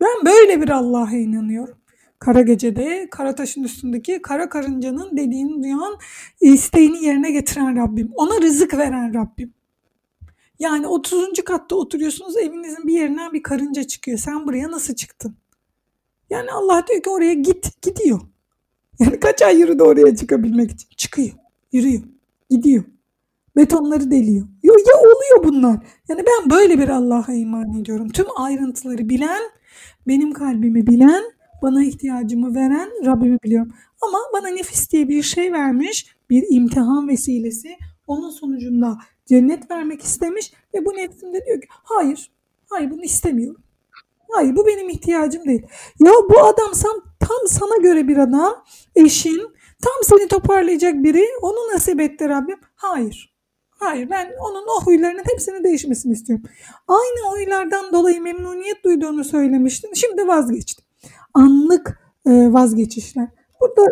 Ben 0.00 0.26
böyle 0.26 0.62
bir 0.62 0.68
Allah'a 0.68 1.16
inanıyorum. 1.16 1.78
Kara 2.18 2.40
gecede 2.40 3.08
kara 3.10 3.34
taşın 3.34 3.62
üstündeki 3.62 4.22
kara 4.22 4.48
karıncanın 4.48 5.16
dediğini 5.16 5.62
duyan 5.62 5.96
isteğini 6.40 7.04
yerine 7.04 7.30
getiren 7.30 7.76
Rabbim. 7.76 8.10
Ona 8.14 8.40
rızık 8.42 8.74
veren 8.74 9.14
Rabbim. 9.14 9.54
Yani 10.58 10.86
30. 10.86 11.44
katta 11.44 11.76
oturuyorsunuz 11.76 12.36
evinizin 12.36 12.86
bir 12.86 12.94
yerinden 12.94 13.32
bir 13.32 13.42
karınca 13.42 13.84
çıkıyor. 13.84 14.18
Sen 14.18 14.46
buraya 14.46 14.70
nasıl 14.70 14.94
çıktın? 14.94 15.36
Yani 16.30 16.52
Allah 16.52 16.84
diyor 16.88 17.02
ki 17.02 17.10
oraya 17.10 17.34
git 17.34 17.82
gidiyor. 17.82 18.20
Yani 18.98 19.20
kaç 19.20 19.42
ay 19.42 19.58
yürüdü 19.58 19.82
oraya 19.82 20.16
çıkabilmek 20.16 20.70
için. 20.70 20.88
Çıkıyor, 20.96 21.30
yürüyor, 21.72 22.02
gidiyor. 22.50 22.84
Betonları 23.56 24.10
deliyor. 24.10 24.46
Ya, 24.62 24.72
ya 24.72 24.98
oluyor 24.98 25.44
bunlar. 25.44 25.78
Yani 26.08 26.24
ben 26.26 26.50
böyle 26.50 26.78
bir 26.78 26.88
Allah'a 26.88 27.32
iman 27.32 27.80
ediyorum. 27.80 28.08
Tüm 28.08 28.26
ayrıntıları 28.36 29.08
bilen, 29.08 29.42
benim 30.08 30.32
kalbimi 30.32 30.86
bilen, 30.86 31.24
bana 31.62 31.84
ihtiyacımı 31.84 32.54
veren 32.54 32.90
Rabbimi 33.06 33.38
biliyorum. 33.42 33.72
Ama 34.00 34.18
bana 34.32 34.48
nefis 34.48 34.90
diye 34.92 35.08
bir 35.08 35.22
şey 35.22 35.52
vermiş, 35.52 36.16
bir 36.30 36.44
imtihan 36.50 37.08
vesilesi. 37.08 37.76
Onun 38.06 38.30
sonucunda 38.30 38.98
cennet 39.26 39.70
vermek 39.70 40.02
istemiş 40.02 40.52
ve 40.74 40.84
bu 40.84 40.90
nefsim 40.90 41.34
de 41.34 41.46
diyor 41.46 41.60
ki 41.60 41.66
hayır, 41.70 42.30
hayır 42.70 42.90
bunu 42.90 43.04
istemiyorum. 43.04 43.62
Hayır 44.30 44.56
bu 44.56 44.66
benim 44.66 44.88
ihtiyacım 44.88 45.44
değil. 45.44 45.62
Ya 46.04 46.12
bu 46.30 46.40
adam 46.40 46.72
tam 47.20 47.48
sana 47.48 47.76
göre 47.76 48.08
bir 48.08 48.16
adam, 48.16 48.64
eşin, 48.96 49.42
tam 49.82 50.18
seni 50.18 50.28
toparlayacak 50.28 50.94
biri, 50.94 51.26
onu 51.42 51.74
nasip 51.74 52.00
etti 52.00 52.28
Rabbim. 52.28 52.60
Hayır. 52.74 53.34
Hayır 53.70 54.10
ben 54.10 54.32
onun 54.40 54.66
o 54.68 54.84
huylarının 54.84 55.22
hepsini 55.32 55.64
değişmesini 55.64 56.12
istiyorum. 56.12 56.44
Aynı 56.88 57.30
huylardan 57.30 57.92
dolayı 57.92 58.20
memnuniyet 58.20 58.84
duyduğunu 58.84 59.24
söylemiştin. 59.24 59.94
Şimdi 59.94 60.28
vazgeçtim. 60.28 60.84
Anlık 61.34 61.98
vazgeçişler. 62.26 63.28
Burada 63.60 63.90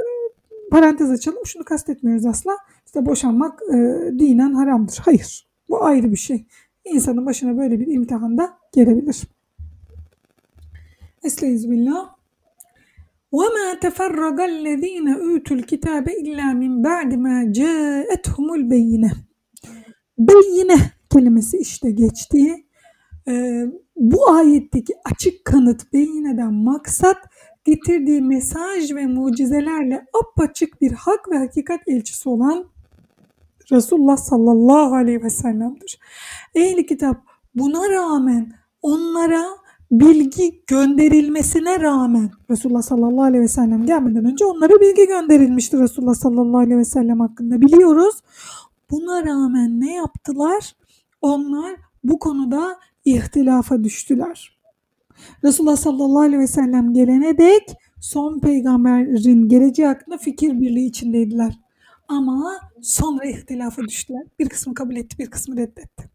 parantez 0.70 1.10
açalım. 1.10 1.46
Şunu 1.46 1.64
kastetmiyoruz 1.64 2.26
asla 2.26 2.56
İşte 2.91 3.05
boşanmak 3.05 3.61
e, 3.73 3.75
dinen 4.19 4.53
haramdır. 4.53 4.99
Hayır. 5.05 5.47
Bu 5.69 5.83
ayrı 5.83 6.11
bir 6.11 6.17
şey. 6.17 6.45
İnsanın 6.85 7.25
başına 7.25 7.57
böyle 7.57 7.79
bir 7.79 7.87
imtihanda 7.87 8.57
gelebilir. 8.73 9.23
Estaizu 11.23 11.71
billah. 11.71 12.17
وَمَا 13.33 13.79
تَفَرَّقَ 13.83 14.39
الَّذ۪ينَ 14.53 15.07
اُوتُوا 15.25 15.55
الْكِتَابَ 15.59 16.05
اِلَّا 16.21 16.47
مِنْ 16.61 16.73
بَعْدِ 16.87 17.11
مَا 17.25 17.35
جَاءَتْهُمُ 17.59 18.47
الْبَيِّنَةِ 18.59 19.11
Beyine 20.19 20.77
kelimesi 21.13 21.57
işte 21.57 21.91
geçti. 21.91 22.65
Ee, 23.27 23.65
bu 23.95 24.29
ayetteki 24.29 24.93
açık 25.05 25.45
kanıt 25.45 25.93
beyineden 25.93 26.53
maksat 26.53 27.17
getirdiği 27.65 28.21
mesaj 28.21 28.93
ve 28.93 29.05
mucizelerle 29.05 30.05
apaçık 30.21 30.81
bir 30.81 30.91
hak 30.91 31.31
ve 31.31 31.37
hakikat 31.37 31.79
elçisi 31.87 32.29
olan 32.29 32.65
Resulullah 33.72 34.16
sallallahu 34.16 34.94
aleyhi 34.94 35.22
ve 35.22 35.30
sellem'dir. 35.30 35.98
Ehli 36.54 36.86
kitap 36.86 37.16
buna 37.54 37.90
rağmen 37.90 38.52
onlara 38.82 39.44
bilgi 39.90 40.62
gönderilmesine 40.66 41.80
rağmen 41.80 42.30
Resulullah 42.50 42.82
sallallahu 42.82 43.22
aleyhi 43.22 43.42
ve 43.42 43.48
sellem 43.48 43.86
gelmeden 43.86 44.24
önce 44.24 44.44
onlara 44.44 44.80
bilgi 44.80 45.06
gönderilmiştir 45.06 45.78
Resulullah 45.78 46.14
sallallahu 46.14 46.58
aleyhi 46.58 46.78
ve 46.78 46.84
sellem 46.84 47.20
hakkında 47.20 47.60
biliyoruz. 47.60 48.14
Buna 48.90 49.24
rağmen 49.24 49.80
ne 49.80 49.94
yaptılar? 49.94 50.76
Onlar 51.22 51.76
bu 52.04 52.18
konuda 52.18 52.78
ihtilafa 53.04 53.84
düştüler. 53.84 54.58
Resulullah 55.44 55.76
sallallahu 55.76 56.20
aleyhi 56.20 56.42
ve 56.42 56.46
sellem 56.46 56.92
gelene 56.92 57.38
dek 57.38 57.76
son 58.00 58.38
peygamberin 58.38 59.48
geleceği 59.48 59.86
hakkında 59.86 60.18
fikir 60.18 60.60
birliği 60.60 60.86
içindeydiler. 60.86 61.58
Ama 62.12 62.60
sonra 62.82 63.24
ihtilafa 63.24 63.82
düştüler. 63.82 64.22
Bir 64.38 64.48
kısmı 64.48 64.74
kabul 64.74 64.96
etti, 64.96 65.18
bir 65.18 65.30
kısmı 65.30 65.56
reddetti. 65.56 66.10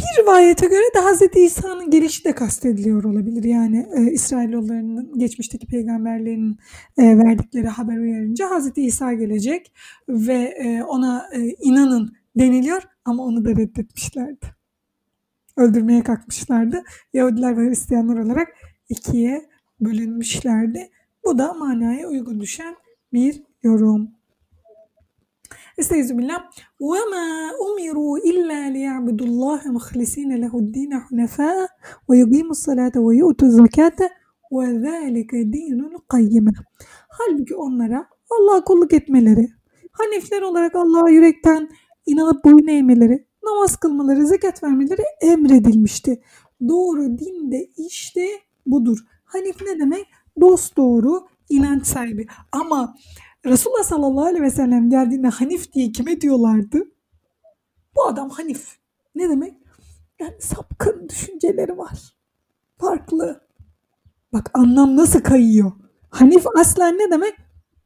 Bir 0.00 0.22
rivayete 0.22 0.66
göre 0.66 0.84
de 0.94 1.00
Hz. 1.00 1.36
İsa'nın 1.36 1.90
gelişi 1.90 2.24
de 2.24 2.34
kastediliyor 2.34 3.04
olabilir. 3.04 3.44
Yani 3.44 3.86
e, 3.96 4.12
İsrailoğullarının 4.12 5.18
geçmişteki 5.18 5.66
peygamberlerin 5.66 6.58
e, 6.98 7.18
verdikleri 7.18 7.68
haber 7.68 7.98
uyarınca 7.98 8.48
Hz. 8.48 8.72
İsa 8.76 9.12
gelecek 9.12 9.72
ve 10.08 10.54
e, 10.64 10.82
ona 10.82 11.28
e, 11.32 11.40
inanın 11.40 12.12
deniliyor 12.36 12.82
ama 13.04 13.24
onu 13.24 13.44
da 13.44 13.50
reddetmişlerdi. 13.50 14.46
Öldürmeye 15.56 16.02
kalkmışlardı. 16.02 16.84
Yahudiler 17.12 17.56
ve 17.56 17.68
Hristiyanlar 17.68 18.18
olarak 18.18 18.48
ikiye 18.88 19.48
bölünmüşlerdi. 19.80 20.90
Bu 21.24 21.38
da 21.38 21.52
manaya 21.54 22.08
uygun 22.08 22.40
düşen 22.40 22.76
bir 23.14 23.42
yorum. 23.62 24.08
Estağfirullah. 25.78 26.50
Ve 26.80 26.98
ma 27.10 27.50
umiru 27.70 28.18
illa 28.18 28.54
liya'budullaha 28.54 29.72
muhlisina 29.72 30.34
lehu'd-din 30.34 30.90
hunafa 30.90 31.68
ve 32.10 32.18
yuqimus 32.18 32.58
salate 32.58 33.00
ve 33.00 33.16
yu'tuz 33.16 33.56
zekate 33.56 34.08
ve 34.52 34.80
zalike 34.80 35.52
dinul 35.52 35.98
kayyime. 36.08 36.50
Halbuki 37.08 37.54
onlara 37.56 38.06
Allah'a 38.30 38.64
kulluk 38.64 38.92
etmeleri, 38.92 39.48
Hanifler 39.92 40.42
olarak 40.42 40.74
Allah'a 40.74 41.08
yürekten 41.08 41.68
inanıp 42.06 42.44
boyun 42.44 42.66
eğmeleri, 42.66 43.26
namaz 43.44 43.76
kılmaları, 43.76 44.26
zekat 44.26 44.62
vermeleri 44.62 45.02
emredilmişti. 45.20 46.22
Doğru 46.68 47.18
din 47.18 47.52
de 47.52 47.66
işte 47.76 48.26
budur. 48.66 48.98
Hanif 49.24 49.56
ne 49.62 49.80
demek? 49.80 50.06
Dost 50.40 50.76
doğru, 50.76 51.26
inanç 51.48 51.86
sahibi. 51.86 52.26
Ama 52.52 52.96
Resulullah 53.46 53.82
sallallahu 53.82 54.24
aleyhi 54.24 54.42
ve 54.42 54.50
sellem 54.50 54.90
geldiğinde 54.90 55.28
Hanif 55.28 55.72
diye 55.72 55.92
kime 55.92 56.20
diyorlardı? 56.20 56.82
Bu 57.96 58.06
adam 58.06 58.30
Hanif. 58.30 58.76
Ne 59.14 59.28
demek? 59.28 59.54
Yani 60.20 60.34
sapkın 60.40 61.08
düşünceleri 61.08 61.78
var. 61.78 62.16
Farklı. 62.78 63.40
Bak 64.32 64.50
anlam 64.54 64.96
nasıl 64.96 65.20
kayıyor. 65.20 65.72
Hanif 66.10 66.46
aslen 66.56 66.94
ne 66.94 67.10
demek? 67.10 67.34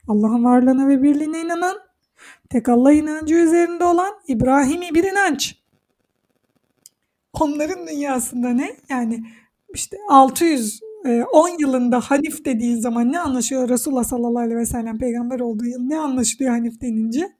Allah'ın 0.08 0.44
varlığına 0.44 0.88
ve 0.88 1.02
birliğine 1.02 1.40
inanan, 1.40 1.76
tek 2.50 2.68
Allah 2.68 2.92
inancı 2.92 3.34
üzerinde 3.34 3.84
olan 3.84 4.14
İbrahim'i 4.28 4.94
bir 4.94 5.04
inanç. 5.04 5.58
Onların 7.32 7.86
dünyasında 7.86 8.48
ne? 8.48 8.76
Yani 8.88 9.24
işte 9.74 9.96
600 10.08 10.80
10 11.05 11.59
yılında 11.61 12.00
Hanif 12.00 12.45
dediği 12.45 12.81
zaman 12.81 13.12
ne 13.12 13.21
anlaşıyor 13.21 13.69
Resulullah 13.69 14.05
sallallahu 14.05 14.38
aleyhi 14.38 14.61
ve 14.61 14.67
sellem 14.67 14.99
peygamber 14.99 15.40
olduğu 15.40 15.64
yıl 15.64 15.81
ne 15.81 15.99
anlaşılıyor 15.99 16.50
Hanif 16.50 16.81
denince? 16.81 17.37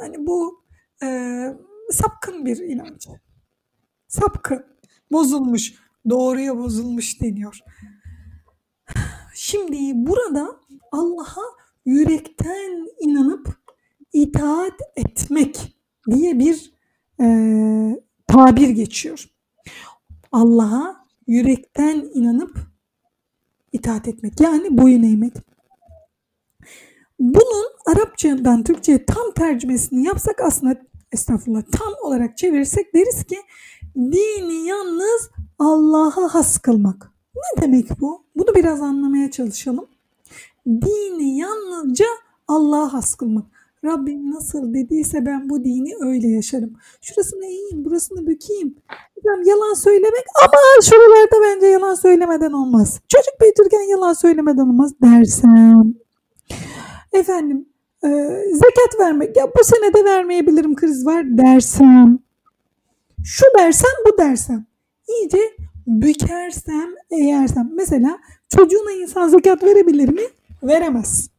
Yani 0.00 0.26
bu 0.26 0.64
e, 1.02 1.06
sapkın 1.90 2.46
bir 2.46 2.56
inanç. 2.56 3.08
Sapkın, 4.08 4.64
bozulmuş, 5.12 5.74
doğruya 6.10 6.58
bozulmuş 6.58 7.20
deniyor. 7.20 7.58
Şimdi 9.34 9.76
burada 9.94 10.56
Allah'a 10.92 11.44
yürekten 11.84 12.88
inanıp 13.00 13.48
itaat 14.12 14.80
etmek 14.96 15.76
diye 16.10 16.38
bir 16.38 16.72
e, 17.20 17.26
tabir 18.26 18.68
geçiyor. 18.68 19.24
Allah'a 20.32 21.06
yürekten 21.26 22.10
inanıp 22.14 22.69
itaat 23.72 24.08
etmek 24.08 24.40
yani 24.40 24.78
boyun 24.78 25.02
eğmek. 25.02 25.32
Bunun 27.20 27.66
Arapçadan 27.86 28.62
Türkçe'ye 28.62 29.04
tam 29.04 29.32
tercümesini 29.34 30.06
yapsak 30.06 30.40
aslında 30.40 30.76
estağfurullah 31.12 31.62
tam 31.72 31.92
olarak 32.02 32.38
çevirirsek 32.38 32.94
deriz 32.94 33.24
ki 33.24 33.38
dini 33.96 34.66
yalnız 34.68 35.30
Allah'a 35.58 36.34
has 36.34 36.58
kılmak. 36.58 37.12
Ne 37.34 37.62
demek 37.62 38.00
bu? 38.00 38.24
Bunu 38.36 38.54
biraz 38.54 38.82
anlamaya 38.82 39.30
çalışalım. 39.30 39.86
Dini 40.66 41.38
yalnızca 41.38 42.06
Allah'a 42.48 42.92
has 42.92 43.14
kılmak. 43.14 43.59
Rabbim 43.84 44.30
nasıl 44.30 44.74
dediyse 44.74 45.26
ben 45.26 45.48
bu 45.48 45.64
dini 45.64 45.92
öyle 46.00 46.28
yaşarım. 46.28 46.72
Şurasını 47.00 47.44
eğeyim, 47.46 47.84
burasını 47.84 48.26
bükeyim. 48.26 48.74
Hocam 49.16 49.42
yalan 49.44 49.74
söylemek 49.74 50.24
ama 50.42 50.82
şuralarda 50.82 51.36
bence 51.42 51.66
yalan 51.66 51.94
söylemeden 51.94 52.52
olmaz. 52.52 53.00
Çocuk 53.08 53.40
büyütürken 53.40 53.90
yalan 53.90 54.12
söylemeden 54.12 54.62
olmaz 54.62 54.92
dersem. 55.02 55.94
Efendim 57.12 57.68
e, 58.04 58.08
zekat 58.52 59.00
vermek 59.00 59.36
ya 59.36 59.46
bu 59.58 59.64
sene 59.64 59.94
de 59.94 60.04
vermeyebilirim 60.04 60.74
kriz 60.76 61.06
var 61.06 61.24
dersem. 61.38 62.18
Şu 63.24 63.44
dersem 63.58 63.90
bu 64.06 64.18
dersem. 64.18 64.66
İyice 65.08 65.40
bükersem 65.86 66.94
eğersem. 67.10 67.70
Mesela 67.74 68.18
çocuğuna 68.56 68.92
insan 68.92 69.28
zekat 69.28 69.62
verebilir 69.62 70.08
mi? 70.08 70.22
Veremez. 70.62 71.30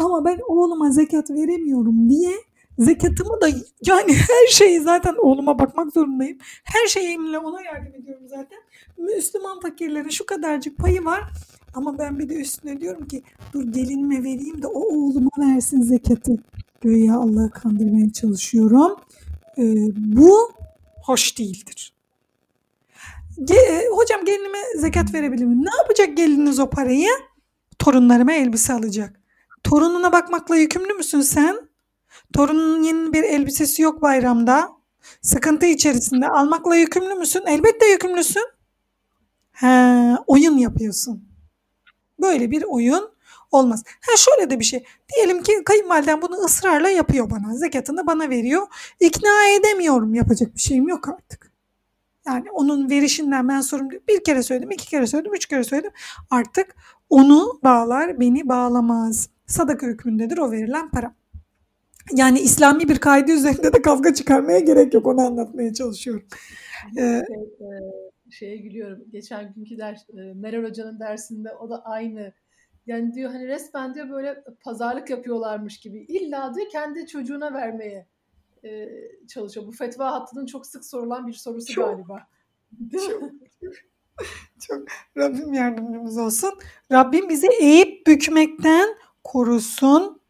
Ama 0.00 0.24
ben 0.24 0.38
oğluma 0.48 0.90
zekat 0.90 1.30
veremiyorum 1.30 2.10
diye 2.10 2.36
Zekatımı 2.78 3.40
da 3.40 3.48
yani 3.86 4.14
her 4.28 4.46
şeyi 4.50 4.80
zaten 4.80 5.14
oğluma 5.18 5.58
bakmak 5.58 5.92
zorundayım. 5.92 6.38
Her 6.64 6.86
şeyimle 6.86 7.38
ona 7.38 7.62
yardım 7.62 7.94
ediyorum 7.94 8.28
zaten. 8.28 8.58
Müslüman 8.98 9.60
fakirlerin 9.60 10.08
şu 10.08 10.26
kadarcık 10.26 10.78
payı 10.78 11.04
var. 11.04 11.24
Ama 11.74 11.98
ben 11.98 12.18
bir 12.18 12.28
de 12.28 12.34
üstüne 12.34 12.80
diyorum 12.80 13.08
ki 13.08 13.22
dur 13.52 13.64
gelinime 13.64 14.18
vereyim 14.18 14.62
de 14.62 14.66
o 14.66 14.80
oğluma 14.80 15.30
versin 15.38 15.82
zekatı. 15.82 16.36
Göğe 16.80 17.12
Allah'ı 17.12 17.50
kandırmaya 17.50 18.12
çalışıyorum. 18.12 18.96
Ee, 19.58 19.62
bu 19.96 20.52
hoş 21.04 21.38
değildir. 21.38 21.94
Ge- 23.38 23.88
hocam 23.96 24.24
gelinime 24.24 24.58
zekat 24.76 25.14
verebilir 25.14 25.44
miyim? 25.44 25.64
Ne 25.64 25.76
yapacak 25.82 26.16
gelininiz 26.16 26.58
o 26.58 26.70
parayı? 26.70 27.08
Torunlarıma 27.78 28.32
elbise 28.32 28.72
alacak. 28.72 29.20
Torununa 29.64 30.12
bakmakla 30.12 30.56
yükümlü 30.56 30.94
müsün 30.94 31.20
sen? 31.20 31.68
Torununun 32.32 32.82
yeni 32.82 33.12
bir 33.12 33.22
elbisesi 33.22 33.82
yok 33.82 34.02
bayramda. 34.02 34.72
Sıkıntı 35.22 35.66
içerisinde 35.66 36.28
almakla 36.28 36.76
yükümlü 36.76 37.14
müsün? 37.14 37.42
Elbette 37.46 37.86
yükümlüsün. 37.86 38.44
He, 39.52 39.66
oyun 40.26 40.58
yapıyorsun. 40.58 41.28
Böyle 42.20 42.50
bir 42.50 42.62
oyun 42.62 43.10
olmaz. 43.50 43.82
Ha 43.86 44.16
şöyle 44.16 44.50
de 44.50 44.60
bir 44.60 44.64
şey. 44.64 44.84
Diyelim 45.14 45.42
ki 45.42 45.64
kayınvaliden 45.64 46.22
bunu 46.22 46.34
ısrarla 46.36 46.88
yapıyor 46.88 47.30
bana. 47.30 47.54
Zekatını 47.54 48.06
bana 48.06 48.30
veriyor. 48.30 48.66
İkna 49.00 49.48
edemiyorum. 49.58 50.14
Yapacak 50.14 50.54
bir 50.54 50.60
şeyim 50.60 50.88
yok 50.88 51.08
artık. 51.08 51.52
Yani 52.26 52.50
onun 52.50 52.90
verişinden 52.90 53.48
ben 53.48 53.60
sorumlu 53.60 53.90
bir 54.08 54.24
kere 54.24 54.42
söyledim, 54.42 54.70
iki 54.70 54.88
kere 54.88 55.06
söyledim, 55.06 55.34
üç 55.34 55.46
kere 55.46 55.64
söyledim. 55.64 55.92
Artık 56.30 56.76
onu 57.10 57.60
bağlar, 57.64 58.20
beni 58.20 58.48
bağlamaz. 58.48 59.28
Sadaka 59.46 59.86
hükmündedir 59.86 60.38
o 60.38 60.50
verilen 60.50 60.90
para. 60.90 61.14
Yani 62.12 62.40
İslami 62.40 62.88
bir 62.88 62.98
kaide 62.98 63.32
üzerinde 63.32 63.72
de 63.72 63.82
kavga 63.82 64.14
çıkarmaya 64.14 64.58
gerek 64.58 64.94
yok. 64.94 65.06
Onu 65.06 65.20
anlatmaya 65.20 65.74
çalışıyorum. 65.74 66.26
Ee, 66.98 67.22
Şey, 67.28 67.36
e, 67.66 68.30
şeye 68.30 68.56
gülüyorum. 68.56 69.04
Geçen 69.12 69.52
günkü 69.54 69.78
ders, 69.78 70.10
e, 70.10 70.14
Meral 70.34 70.64
Hoca'nın 70.68 71.00
dersinde 71.00 71.52
o 71.52 71.70
da 71.70 71.84
aynı. 71.84 72.32
Yani 72.86 73.14
diyor 73.14 73.30
hani 73.30 73.48
resmen 73.48 73.94
diyor 73.94 74.10
böyle 74.10 74.44
pazarlık 74.60 75.10
yapıyorlarmış 75.10 75.80
gibi. 75.80 75.98
İlla 75.98 76.54
diyor 76.54 76.66
kendi 76.72 77.06
çocuğuna 77.06 77.54
vermeye 77.54 78.06
e, 78.64 78.88
çalışıyor. 79.28 79.66
Bu 79.66 79.72
fetva 79.72 80.12
hattının 80.12 80.46
çok 80.46 80.66
sık 80.66 80.84
sorulan 80.84 81.26
bir 81.26 81.32
sorusu 81.32 81.72
Çok. 81.72 81.84
galiba. 81.88 82.26
Mi? 82.80 83.00
Çok 84.60 84.84
Rabbim 85.16 85.52
yardımcımız 85.52 86.18
olsun. 86.18 86.50
Rabbim 86.92 87.28
bizi 87.28 87.46
eğip 87.60 88.06
bükmekten 88.06 88.88
korusun. 89.26 90.20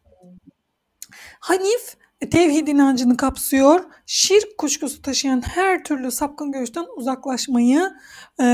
Hanif 1.39 1.97
tevhid 2.31 2.67
inancını 2.67 3.17
kapsıyor. 3.17 3.83
Şirk 4.05 4.57
kuşkusu 4.57 5.01
taşıyan 5.01 5.41
her 5.41 5.83
türlü 5.83 6.11
sapkın 6.11 6.51
görüşten 6.51 6.85
uzaklaşmayı 6.97 7.89
e, 8.41 8.45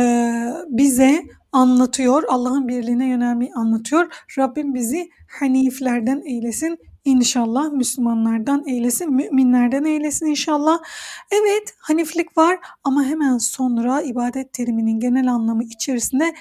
bize 0.67 1.23
anlatıyor. 1.51 2.23
Allah'ın 2.27 2.67
birliğine 2.67 3.07
yönelmeyi 3.07 3.53
anlatıyor. 3.53 4.13
Rabbim 4.37 4.73
bizi 4.73 5.09
haniflerden 5.39 6.21
eylesin. 6.25 6.77
İnşallah 7.05 7.71
Müslümanlardan 7.71 8.63
eylesin, 8.67 9.13
müminlerden 9.13 9.83
eylesin 9.83 10.25
inşallah. 10.25 10.79
Evet, 11.31 11.75
haniflik 11.79 12.37
var 12.37 12.59
ama 12.83 13.03
hemen 13.03 13.37
sonra 13.37 14.01
ibadet 14.01 14.53
teriminin 14.53 14.99
genel 14.99 15.31
anlamı 15.31 15.63
içerisinde 15.63 16.35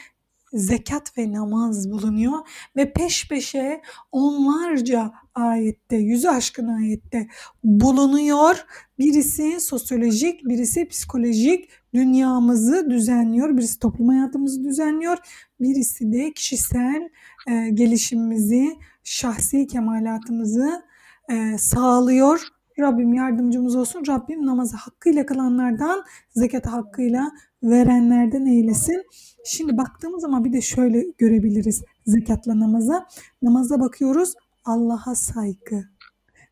zekat 0.52 1.18
ve 1.18 1.32
namaz 1.32 1.90
bulunuyor 1.90 2.38
ve 2.76 2.92
peş 2.92 3.28
peşe 3.28 3.82
onlarca 4.12 5.12
ayette, 5.34 5.96
yüzü 5.96 6.28
aşkın 6.28 6.68
ayette 6.68 7.28
bulunuyor. 7.64 8.64
Birisi 8.98 9.60
sosyolojik, 9.60 10.44
birisi 10.44 10.88
psikolojik 10.88 11.70
dünyamızı 11.94 12.90
düzenliyor, 12.90 13.56
birisi 13.56 13.78
toplum 13.78 14.08
hayatımızı 14.08 14.64
düzenliyor, 14.64 15.18
birisi 15.60 16.12
de 16.12 16.32
kişisel 16.32 17.10
e, 17.48 17.68
gelişimimizi, 17.70 18.76
şahsi 19.04 19.66
kemalatımızı 19.66 20.82
e, 21.28 21.58
sağlıyor. 21.58 22.48
Rabbim 22.78 23.14
yardımcımız 23.14 23.76
olsun. 23.76 24.04
Rabbim 24.08 24.46
namazı 24.46 24.76
hakkıyla 24.76 25.26
kılanlardan, 25.26 26.04
zekatı 26.30 26.70
hakkıyla 26.70 27.32
verenlerden 27.62 28.46
eylesin. 28.46 29.02
Şimdi 29.44 29.76
baktığımız 29.76 30.20
zaman 30.20 30.44
bir 30.44 30.52
de 30.52 30.60
şöyle 30.60 31.04
görebiliriz 31.18 31.82
zekatla 32.06 32.60
namaza. 32.60 33.06
Namaza 33.42 33.80
bakıyoruz 33.80 34.34
Allah'a 34.64 35.14
saygı. 35.14 35.84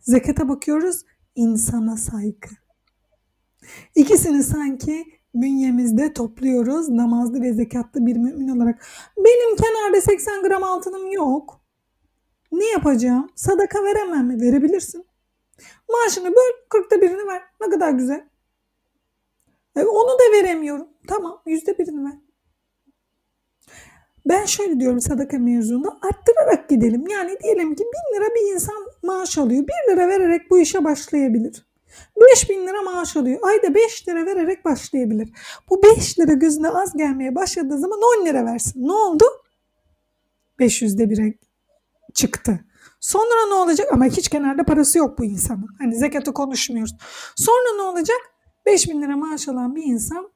Zekata 0.00 0.48
bakıyoruz 0.48 1.02
insana 1.34 1.96
saygı. 1.96 2.48
İkisini 3.94 4.42
sanki 4.42 5.04
bünyemizde 5.34 6.12
topluyoruz 6.12 6.88
namazlı 6.88 7.42
ve 7.42 7.52
zekatlı 7.52 8.06
bir 8.06 8.16
mümin 8.16 8.48
olarak. 8.48 8.86
Benim 9.16 9.56
kenarda 9.56 10.00
80 10.00 10.42
gram 10.42 10.62
altınım 10.62 11.12
yok. 11.12 11.60
Ne 12.52 12.64
yapacağım? 12.64 13.30
Sadaka 13.34 13.78
veremem 13.84 14.26
mi? 14.26 14.40
Verebilirsin. 14.40 15.09
Maaşını 15.88 16.30
böl, 16.30 16.52
kırkta 16.68 17.00
birini 17.00 17.26
ver. 17.26 17.42
Ne 17.60 17.70
kadar 17.70 17.90
güzel. 17.90 18.28
E, 19.76 19.84
onu 19.84 20.18
da 20.18 20.36
veremiyorum. 20.36 20.88
Tamam, 21.08 21.42
yüzde 21.46 21.78
birini 21.78 22.04
ver. 22.04 22.18
Ben 24.26 24.44
şöyle 24.44 24.80
diyorum 24.80 25.00
sadaka 25.00 25.38
mevzunda 25.38 25.98
arttırarak 26.02 26.68
gidelim. 26.68 27.06
Yani 27.08 27.36
diyelim 27.42 27.74
ki 27.74 27.84
bin 27.84 28.16
lira 28.16 28.34
bir 28.34 28.54
insan 28.54 28.86
maaş 29.02 29.38
alıyor. 29.38 29.64
Bir 29.66 29.92
lira 29.92 30.08
vererek 30.08 30.50
bu 30.50 30.58
işe 30.58 30.84
başlayabilir. 30.84 31.66
5 32.32 32.50
bin 32.50 32.66
lira 32.66 32.82
maaş 32.82 33.16
alıyor. 33.16 33.40
Ayda 33.42 33.74
5 33.74 34.08
lira 34.08 34.26
vererek 34.26 34.64
başlayabilir. 34.64 35.32
Bu 35.70 35.82
5 35.82 36.18
lira 36.18 36.32
gözüne 36.32 36.68
az 36.68 36.96
gelmeye 36.96 37.34
başladığı 37.34 37.78
zaman 37.78 38.00
10 38.20 38.26
lira 38.26 38.44
versin. 38.44 38.86
Ne 38.88 38.92
oldu? 38.92 39.24
500'de 40.58 41.04
1'e 41.04 41.34
çıktı. 42.14 42.60
Sonra 43.00 43.46
ne 43.48 43.54
olacak? 43.54 43.88
Ama 43.92 44.04
hiç 44.04 44.28
kenarda 44.28 44.64
parası 44.64 44.98
yok 44.98 45.18
bu 45.18 45.24
insanın. 45.24 45.68
Hani 45.78 45.96
zekatı 45.96 46.32
konuşmuyoruz. 46.32 46.96
Sonra 47.36 47.76
ne 47.76 47.82
olacak? 47.82 48.18
5 48.66 48.88
bin 48.88 49.02
lira 49.02 49.16
maaş 49.16 49.48
alan 49.48 49.76
bir 49.76 49.84
insan 49.84 50.30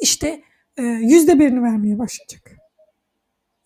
işte 0.00 0.42
e, 0.76 0.82
yüzde 0.82 1.38
birini 1.38 1.62
vermeye 1.62 1.98
başlayacak. 1.98 2.56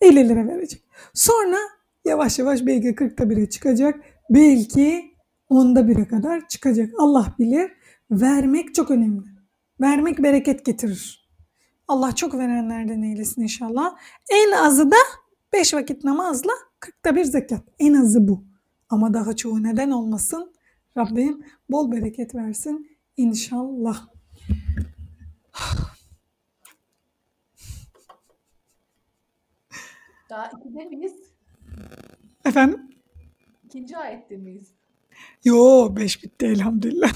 50 0.01 0.29
lira 0.29 0.47
verecek. 0.47 0.83
Sonra 1.13 1.57
yavaş 2.05 2.39
yavaş 2.39 2.65
belki 2.65 2.87
40'ta 2.87 3.23
1'e 3.23 3.49
çıkacak. 3.49 3.99
Belki 4.29 5.15
10'da 5.49 5.79
1'e 5.79 6.07
kadar 6.07 6.47
çıkacak. 6.47 6.89
Allah 6.97 7.35
bilir. 7.39 7.71
Vermek 8.11 8.75
çok 8.75 8.91
önemli. 8.91 9.27
Vermek 9.81 10.23
bereket 10.23 10.65
getirir. 10.65 11.29
Allah 11.87 12.15
çok 12.15 12.33
verenlerden 12.33 13.01
eylesin 13.01 13.41
inşallah. 13.41 13.95
En 14.29 14.51
azı 14.51 14.91
da 14.91 14.95
5 15.53 15.73
vakit 15.73 16.03
namazla 16.03 16.51
40'ta 16.83 17.15
bir 17.15 17.23
zekat. 17.23 17.63
En 17.79 17.93
azı 17.93 18.27
bu. 18.27 18.43
Ama 18.89 19.13
daha 19.13 19.35
çoğu 19.35 19.63
neden 19.63 19.91
olmasın. 19.91 20.53
Rabbim 20.97 21.45
bol 21.69 21.91
bereket 21.91 22.35
versin 22.35 22.97
inşallah. 23.17 24.07
Daha 30.29 30.47
ikide 30.47 30.85
miyiz? 30.85 31.13
Efendim? 32.45 32.89
İkinci 33.63 33.97
ayette 33.97 34.37
miyiz? 34.37 34.71
Yo 35.43 35.95
5 35.95 36.23
bitti 36.23 36.45
elhamdülillah. 36.45 37.13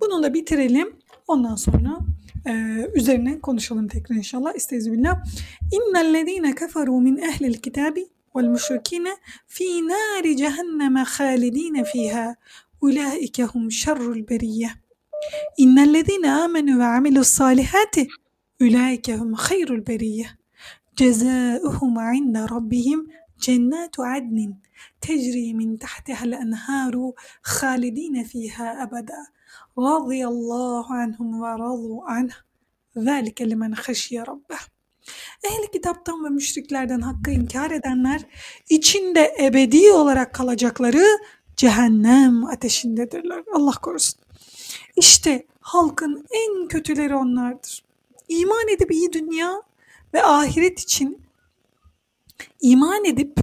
Bunu 0.00 0.22
da 0.22 0.34
bitirelim. 0.34 0.96
Ondan 1.28 1.56
sonra 1.56 1.98
Ee, 2.46 2.90
üzerinden 2.94 3.40
konuşalım 3.40 3.88
tekrar 3.88 4.16
inşallah. 4.16 4.54
İstezbillah. 4.54 5.24
İnnellezine 5.72 6.54
keferu 6.54 7.00
min 7.00 7.16
ehlil 7.16 7.54
kitabi 7.54 8.06
vel 8.36 8.44
müşrikine 8.44 9.16
fi 9.46 9.88
nari 9.88 10.36
cehenneme 10.36 11.00
halidine 11.00 11.84
fiha. 11.84 12.36
Ulaike 12.80 13.44
hum 13.44 13.70
şerrul 13.70 14.28
beriyye. 14.28 14.70
İnnellezine 15.56 16.32
amenu 16.32 16.78
ve 16.78 16.84
amilus 16.84 17.28
salihati. 17.28 18.08
Ulaike 18.60 19.16
hum 19.16 19.32
hayrul 19.32 19.86
beriyye. 19.86 20.26
جزاؤهم 21.00 21.94
عند 21.98 22.36
ربهم 22.54 23.00
جنات 23.44 24.00
عدن 24.00 24.54
تجري 25.00 25.48
من 25.60 25.78
تحتها 25.78 26.24
الأنهار 26.24 27.12
خالدين 27.42 28.24
فيها 28.24 28.82
أبداً 28.82 29.20
رضي 29.77 30.21
الله 30.25 30.85
عنهم 30.93 31.41
ورضوا 31.41 32.01
عنه 32.11 32.35
ذلك 32.97 33.41
لمن 33.41 33.75
خشي 33.75 34.19
ربه 34.19 34.59
Ehli 35.43 35.71
kitaptan 35.71 36.25
ve 36.25 36.29
müşriklerden 36.29 37.01
hakkı 37.01 37.31
inkar 37.31 37.71
edenler 37.71 38.21
içinde 38.69 39.35
ebedi 39.39 39.91
olarak 39.91 40.33
kalacakları 40.33 41.05
cehennem 41.57 42.45
ateşindedirler. 42.45 43.43
Allah 43.53 43.71
korusun. 43.71 44.19
İşte 44.95 45.45
halkın 45.59 46.25
en 46.31 46.67
kötüleri 46.67 47.15
onlardır. 47.15 47.83
İman 48.27 48.67
edip 48.67 48.91
iyi 48.91 49.13
dünya 49.13 49.61
ve 50.13 50.23
ahiret 50.23 50.79
için 50.79 51.21
iman 52.61 53.05
edip 53.05 53.39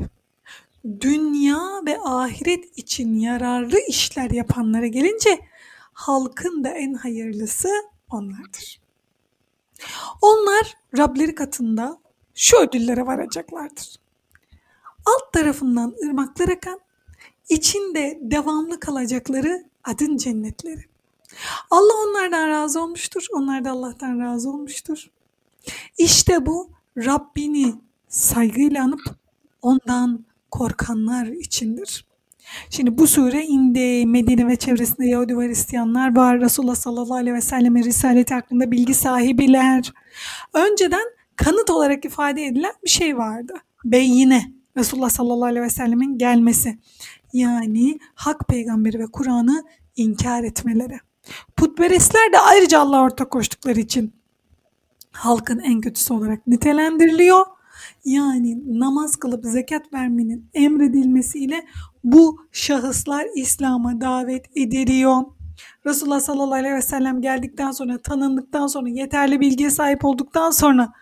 dünya 1.01 1.61
ve 1.87 2.01
ahiret 2.01 2.79
için 2.79 3.15
yararlı 3.15 3.79
işler 3.89 4.31
yapanlara 4.31 4.87
gelince 4.87 5.39
halkın 5.98 6.64
da 6.64 6.70
en 6.70 6.94
hayırlısı 6.94 7.70
onlardır. 8.12 8.82
Onlar 10.22 10.74
Rableri 10.98 11.36
katında 11.36 11.98
şu 12.36 12.58
ödüllere 12.58 13.06
varacaklardır. 13.06 13.96
Alt 15.06 15.34
tarafından 15.34 15.96
ırmaklar 16.06 16.50
akan, 16.50 16.80
içinde 17.50 18.20
devamlı 18.22 18.80
kalacakları 18.80 19.66
adın 19.84 20.18
cennetleri. 20.18 20.86
Allah 21.70 21.94
onlardan 22.08 22.48
razı 22.48 22.82
olmuştur, 22.82 23.26
onlar 23.34 23.66
da 23.66 23.72
Allah'tan 23.72 24.20
razı 24.20 24.50
olmuştur. 24.50 25.10
İşte 25.98 26.46
bu 26.46 26.70
Rabbini 26.98 27.76
saygıyla 28.10 28.84
anıp 28.84 29.02
ondan 29.62 30.26
korkanlar 30.52 31.26
içindir. 31.26 32.06
Şimdi 32.70 32.98
bu 32.98 33.08
sure 33.08 33.46
indi 33.46 34.06
Medine 34.06 34.48
ve 34.48 34.56
çevresinde 34.56 35.08
Yahudi 35.08 35.38
ve 35.38 35.48
Hristiyanlar 35.48 36.16
var. 36.16 36.42
Resulullah 36.42 36.76
sallallahu 36.76 37.16
aleyhi 37.16 37.36
ve 37.36 37.42
sellem'in 37.42 37.84
risaleti 37.84 38.34
hakkında 38.34 38.72
bilgi 38.72 38.94
sahibiler. 38.94 39.94
Önceden 40.54 41.06
kanıt 41.36 41.70
olarak 41.70 42.06
ifade 42.06 42.46
edilen 42.46 42.74
bir 42.84 42.90
şey 42.90 43.18
vardı. 43.18 43.54
Beyine 43.86 44.52
Resulullah 44.78 45.10
sallallahu 45.10 45.46
aleyhi 45.46 45.66
ve 45.66 45.70
sellemin 45.70 46.18
gelmesi. 46.18 46.78
Yani 47.34 48.00
hak 48.16 48.48
peygamberi 48.48 49.00
ve 49.00 49.06
Kur'an'ı 49.08 49.64
inkar 49.96 50.44
etmeleri. 50.44 51.00
Putperestler 51.56 52.34
de 52.34 52.40
ayrıca 52.40 52.80
Allah'a 52.80 53.04
ortak 53.04 53.32
koştukları 53.32 53.80
için 53.80 54.14
halkın 55.12 55.60
en 55.60 55.82
kötüsü 55.82 56.14
olarak 56.14 56.48
nitelendiriliyor. 56.48 57.46
Yani 58.06 58.80
namaz 58.80 59.16
kılıp 59.16 59.46
zekat 59.46 59.94
vermenin 59.94 60.50
emredilmesiyle 60.54 61.66
bu 62.04 62.40
şahıslar 62.52 63.28
İslam'a 63.36 64.02
davet 64.02 64.46
ediliyor. 64.58 65.22
Resulullah 65.86 66.20
sallallahu 66.20 66.54
aleyhi 66.54 66.76
ve 66.76 66.82
sellem 66.82 67.22
geldikten 67.22 67.72
sonra, 67.72 67.98
tanındıktan 67.98 68.68
sonra, 68.68 68.90
yeterli 68.90 69.40
bilgiye 69.40 69.70
sahip 69.70 70.06
olduktan 70.06 70.52
sonra 70.52 70.94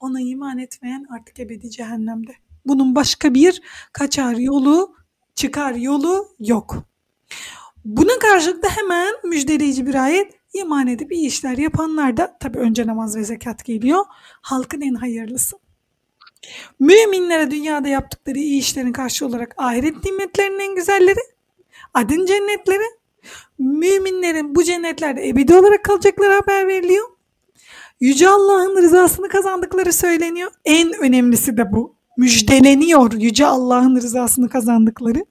ona 0.00 0.20
iman 0.20 0.58
etmeyen 0.58 1.06
artık 1.10 1.40
ebedi 1.40 1.70
cehennemde. 1.70 2.32
Bunun 2.66 2.94
başka 2.94 3.34
bir 3.34 3.62
kaçar 3.92 4.34
yolu, 4.34 4.94
çıkar 5.34 5.74
yolu 5.74 6.26
yok. 6.38 6.76
Buna 7.84 8.18
karşılık 8.18 8.62
da 8.62 8.68
hemen 8.68 9.14
müjdeleyici 9.24 9.86
bir 9.86 9.94
ayet 9.94 10.32
iman 10.54 10.86
edip 10.86 11.12
iyi 11.12 11.26
işler 11.26 11.58
yapanlar 11.58 12.16
da 12.16 12.38
tabi 12.40 12.58
önce 12.58 12.86
namaz 12.86 13.16
ve 13.16 13.24
zekat 13.24 13.64
geliyor. 13.64 14.04
Halkın 14.42 14.80
en 14.80 14.94
hayırlısı. 14.94 15.56
Müminlere 16.80 17.50
dünyada 17.50 17.88
yaptıkları 17.88 18.38
iyi 18.38 18.60
işlerin 18.60 18.92
karşı 18.92 19.26
olarak 19.26 19.54
ahiret 19.58 20.04
nimetlerinin 20.04 20.60
en 20.60 20.74
güzelleri, 20.74 21.20
adın 21.94 22.26
cennetleri, 22.26 22.84
müminlerin 23.58 24.54
bu 24.54 24.64
cennetlerde 24.64 25.28
ebedi 25.28 25.54
olarak 25.54 25.84
kalacakları 25.84 26.32
haber 26.34 26.68
veriliyor. 26.68 27.08
Yüce 28.00 28.28
Allah'ın 28.28 28.76
rızasını 28.76 29.28
kazandıkları 29.28 29.92
söyleniyor. 29.92 30.50
En 30.64 30.92
önemlisi 30.92 31.56
de 31.56 31.72
bu. 31.72 31.94
Müjdeleniyor 32.16 33.12
Yüce 33.12 33.46
Allah'ın 33.46 33.96
rızasını 33.96 34.48
kazandıkları. 34.48 35.24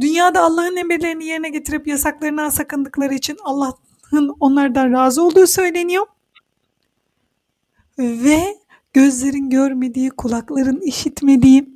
Dünyada 0.00 0.40
Allah'ın 0.40 0.76
emirlerini 0.76 1.26
yerine 1.26 1.48
getirip 1.48 1.86
yasaklarından 1.86 2.48
sakındıkları 2.48 3.14
için 3.14 3.36
Allah'ın 3.44 4.36
onlardan 4.40 4.92
razı 4.92 5.22
olduğu 5.22 5.46
söyleniyor. 5.46 6.06
Ve 7.98 8.59
gözlerin 8.92 9.50
görmediği, 9.50 10.10
kulakların 10.10 10.80
işitmediği, 10.80 11.68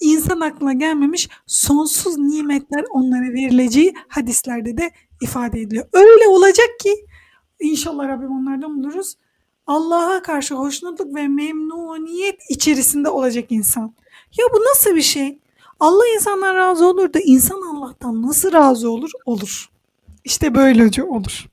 insan 0.00 0.40
aklına 0.40 0.72
gelmemiş 0.72 1.28
sonsuz 1.46 2.18
nimetler 2.18 2.84
onlara 2.90 3.32
verileceği 3.32 3.94
hadislerde 4.08 4.78
de 4.78 4.90
ifade 5.20 5.60
ediliyor. 5.60 5.86
Öyle 5.92 6.28
olacak 6.28 6.68
ki 6.80 7.06
inşallah 7.60 8.08
Rabbim 8.08 8.30
onlardan 8.30 8.78
buluruz. 8.78 9.14
Allah'a 9.66 10.22
karşı 10.22 10.54
hoşnutluk 10.54 11.14
ve 11.14 11.28
memnuniyet 11.28 12.40
içerisinde 12.50 13.08
olacak 13.08 13.44
insan. 13.52 13.94
Ya 14.38 14.44
bu 14.54 14.60
nasıl 14.70 14.96
bir 14.96 15.02
şey? 15.02 15.38
Allah 15.80 16.04
insandan 16.14 16.54
razı 16.54 16.86
olur 16.86 17.12
da 17.12 17.20
insan 17.20 17.62
Allah'tan 17.62 18.22
nasıl 18.22 18.52
razı 18.52 18.90
olur? 18.90 19.10
Olur. 19.26 19.70
İşte 20.24 20.54
böylece 20.54 21.04
olur. 21.04 21.46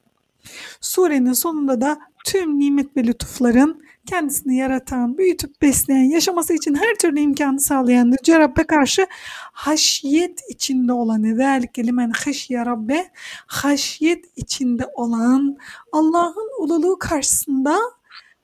Surenin 0.82 1.34
sonunda 1.34 1.82
da 1.82 2.00
tüm 2.26 2.60
nimet 2.60 2.98
ve 2.98 3.04
lütufların 3.04 3.84
kendisini 4.07 4.57
yaratan, 4.57 5.19
büyütüp 5.19 5.63
besleyen, 5.63 6.05
yaşaması 6.05 6.55
için 6.55 6.75
her 6.75 6.95
türlü 6.95 7.21
imkanı 7.21 7.61
sağlayandır. 7.61 8.19
Yüce 8.21 8.39
Rabbe 8.39 8.65
karşı 8.65 9.07
haşyet 9.53 10.41
içinde 10.49 10.93
olan, 10.93 11.25
ذَٰلِكَ 11.25 11.73
لِمَنْ 11.73 12.13
خَشْيَ 12.13 12.67
Rabbe, 12.67 13.11
haşyet 13.47 14.25
içinde 14.37 14.87
olan, 14.95 15.57
Allah'ın 15.93 16.63
ululuğu 16.63 16.99
karşısında 16.99 17.77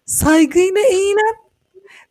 saygıyla 0.06 0.80
eğilen, 0.80 1.34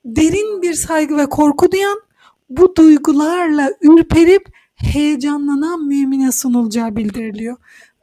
derin 0.05 0.61
bir 0.61 0.73
saygı 0.73 1.17
ve 1.17 1.25
korku 1.25 1.71
duyan, 1.71 2.01
bu 2.49 2.75
duygularla 2.75 3.71
ürperip 3.81 4.47
heyecanlanan 4.75 5.85
mümine 5.87 6.31
sunulacağı 6.31 6.95
bildiriliyor. 6.95 7.57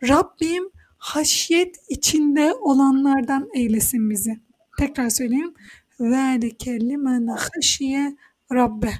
Rabbim 0.09 0.71
haşyet 0.99 1.77
içinde 1.89 2.55
olanlardan 2.55 3.49
eylesin 3.55 4.11
bizi. 4.11 4.41
Tekrar 4.79 5.11
söyleyeyim. 5.11 5.55
ذَٰلِكَ 6.01 6.65
لِمَنْ 6.65 7.37
خَشِيَ 7.37 8.17
Rabbe. 8.53 8.93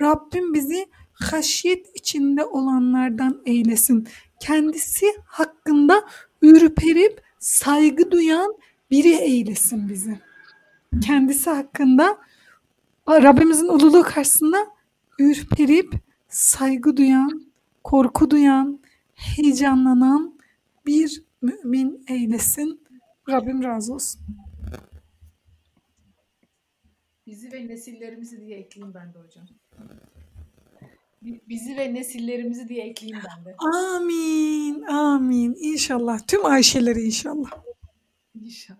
Rabbim 0.00 0.54
bizi 0.54 0.86
haşyet 1.12 1.86
içinde 1.94 2.44
olanlardan 2.44 3.42
eylesin. 3.46 4.08
Kendisi 4.40 5.06
hakkında 5.26 6.04
ürperip 6.42 7.22
saygı 7.38 8.10
duyan 8.10 8.54
biri 8.90 9.12
eylesin 9.14 9.88
bizi. 9.88 10.18
Kendisi 11.02 11.50
hakkında 11.50 12.18
Rabbimizin 13.08 13.68
ululuğu 13.68 14.02
karşısında 14.02 14.66
ürperip 15.18 15.94
saygı 16.28 16.96
duyan, 16.96 17.46
korku 17.84 18.30
duyan, 18.30 18.80
heyecanlanan 19.14 20.34
bir 20.86 21.22
mümin 21.42 22.04
eylesin. 22.08 22.80
Rabbim 23.28 23.64
razı 23.64 23.94
olsun. 23.94 24.20
Bizi 27.31 27.51
ve 27.51 27.67
nesillerimizi 27.67 28.41
diye 28.41 28.57
ekleyeyim 28.57 28.93
ben 28.93 29.13
de 29.13 29.19
hocam. 29.19 29.45
Bizi 31.21 31.77
ve 31.77 31.93
nesillerimizi 31.93 32.67
diye 32.67 32.85
ekleyeyim 32.85 33.23
ben 33.27 33.45
de. 33.45 33.55
Amin, 33.57 34.81
amin. 34.81 35.55
İnşallah. 35.59 36.19
Tüm 36.27 36.45
Ayşeleri 36.45 37.01
inşallah. 37.01 37.51
İnşallah. 38.41 38.79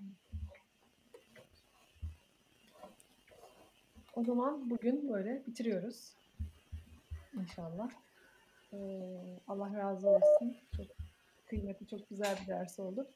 O 4.16 4.24
zaman 4.24 4.70
bugün 4.70 5.10
böyle 5.10 5.44
bitiriyoruz. 5.48 6.14
İnşallah. 7.42 7.90
Ee, 8.74 8.78
Allah 9.48 9.78
razı 9.78 10.10
olsun. 10.10 10.56
Çok 10.78 10.86
kıymetli, 11.46 11.88
çok 11.88 12.10
güzel 12.10 12.38
bir 12.42 12.48
ders 12.48 12.80
oldu. 12.80 13.08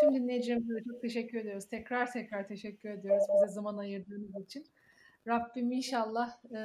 Tüm 0.00 0.14
dinleyicilerimize 0.14 0.84
çok 0.84 1.02
teşekkür 1.02 1.38
ediyoruz. 1.38 1.64
Tekrar 1.64 2.12
tekrar 2.12 2.48
teşekkür 2.48 2.88
ediyoruz 2.88 3.24
bize 3.34 3.52
zaman 3.52 3.76
ayırdığınız 3.76 4.44
için. 4.44 4.64
Rabbim 5.26 5.72
inşallah 5.72 6.44
e, 6.44 6.60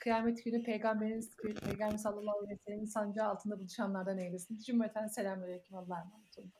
kıyamet 0.00 0.44
günü 0.44 0.62
Peygamberimiz, 0.62 1.36
Peygamber 1.64 1.96
sallallahu 1.96 2.38
aleyhi 2.38 2.52
ve 2.52 2.62
sellem'in 2.64 2.84
sancağı 2.84 3.28
altında 3.28 3.58
buluşanlardan 3.58 4.18
eylesin. 4.18 4.58
Cümleten 4.58 5.06
selamünaleyküm. 5.06 5.76
Allah'a 5.76 6.00
emanet 6.00 6.38
olun. 6.38 6.52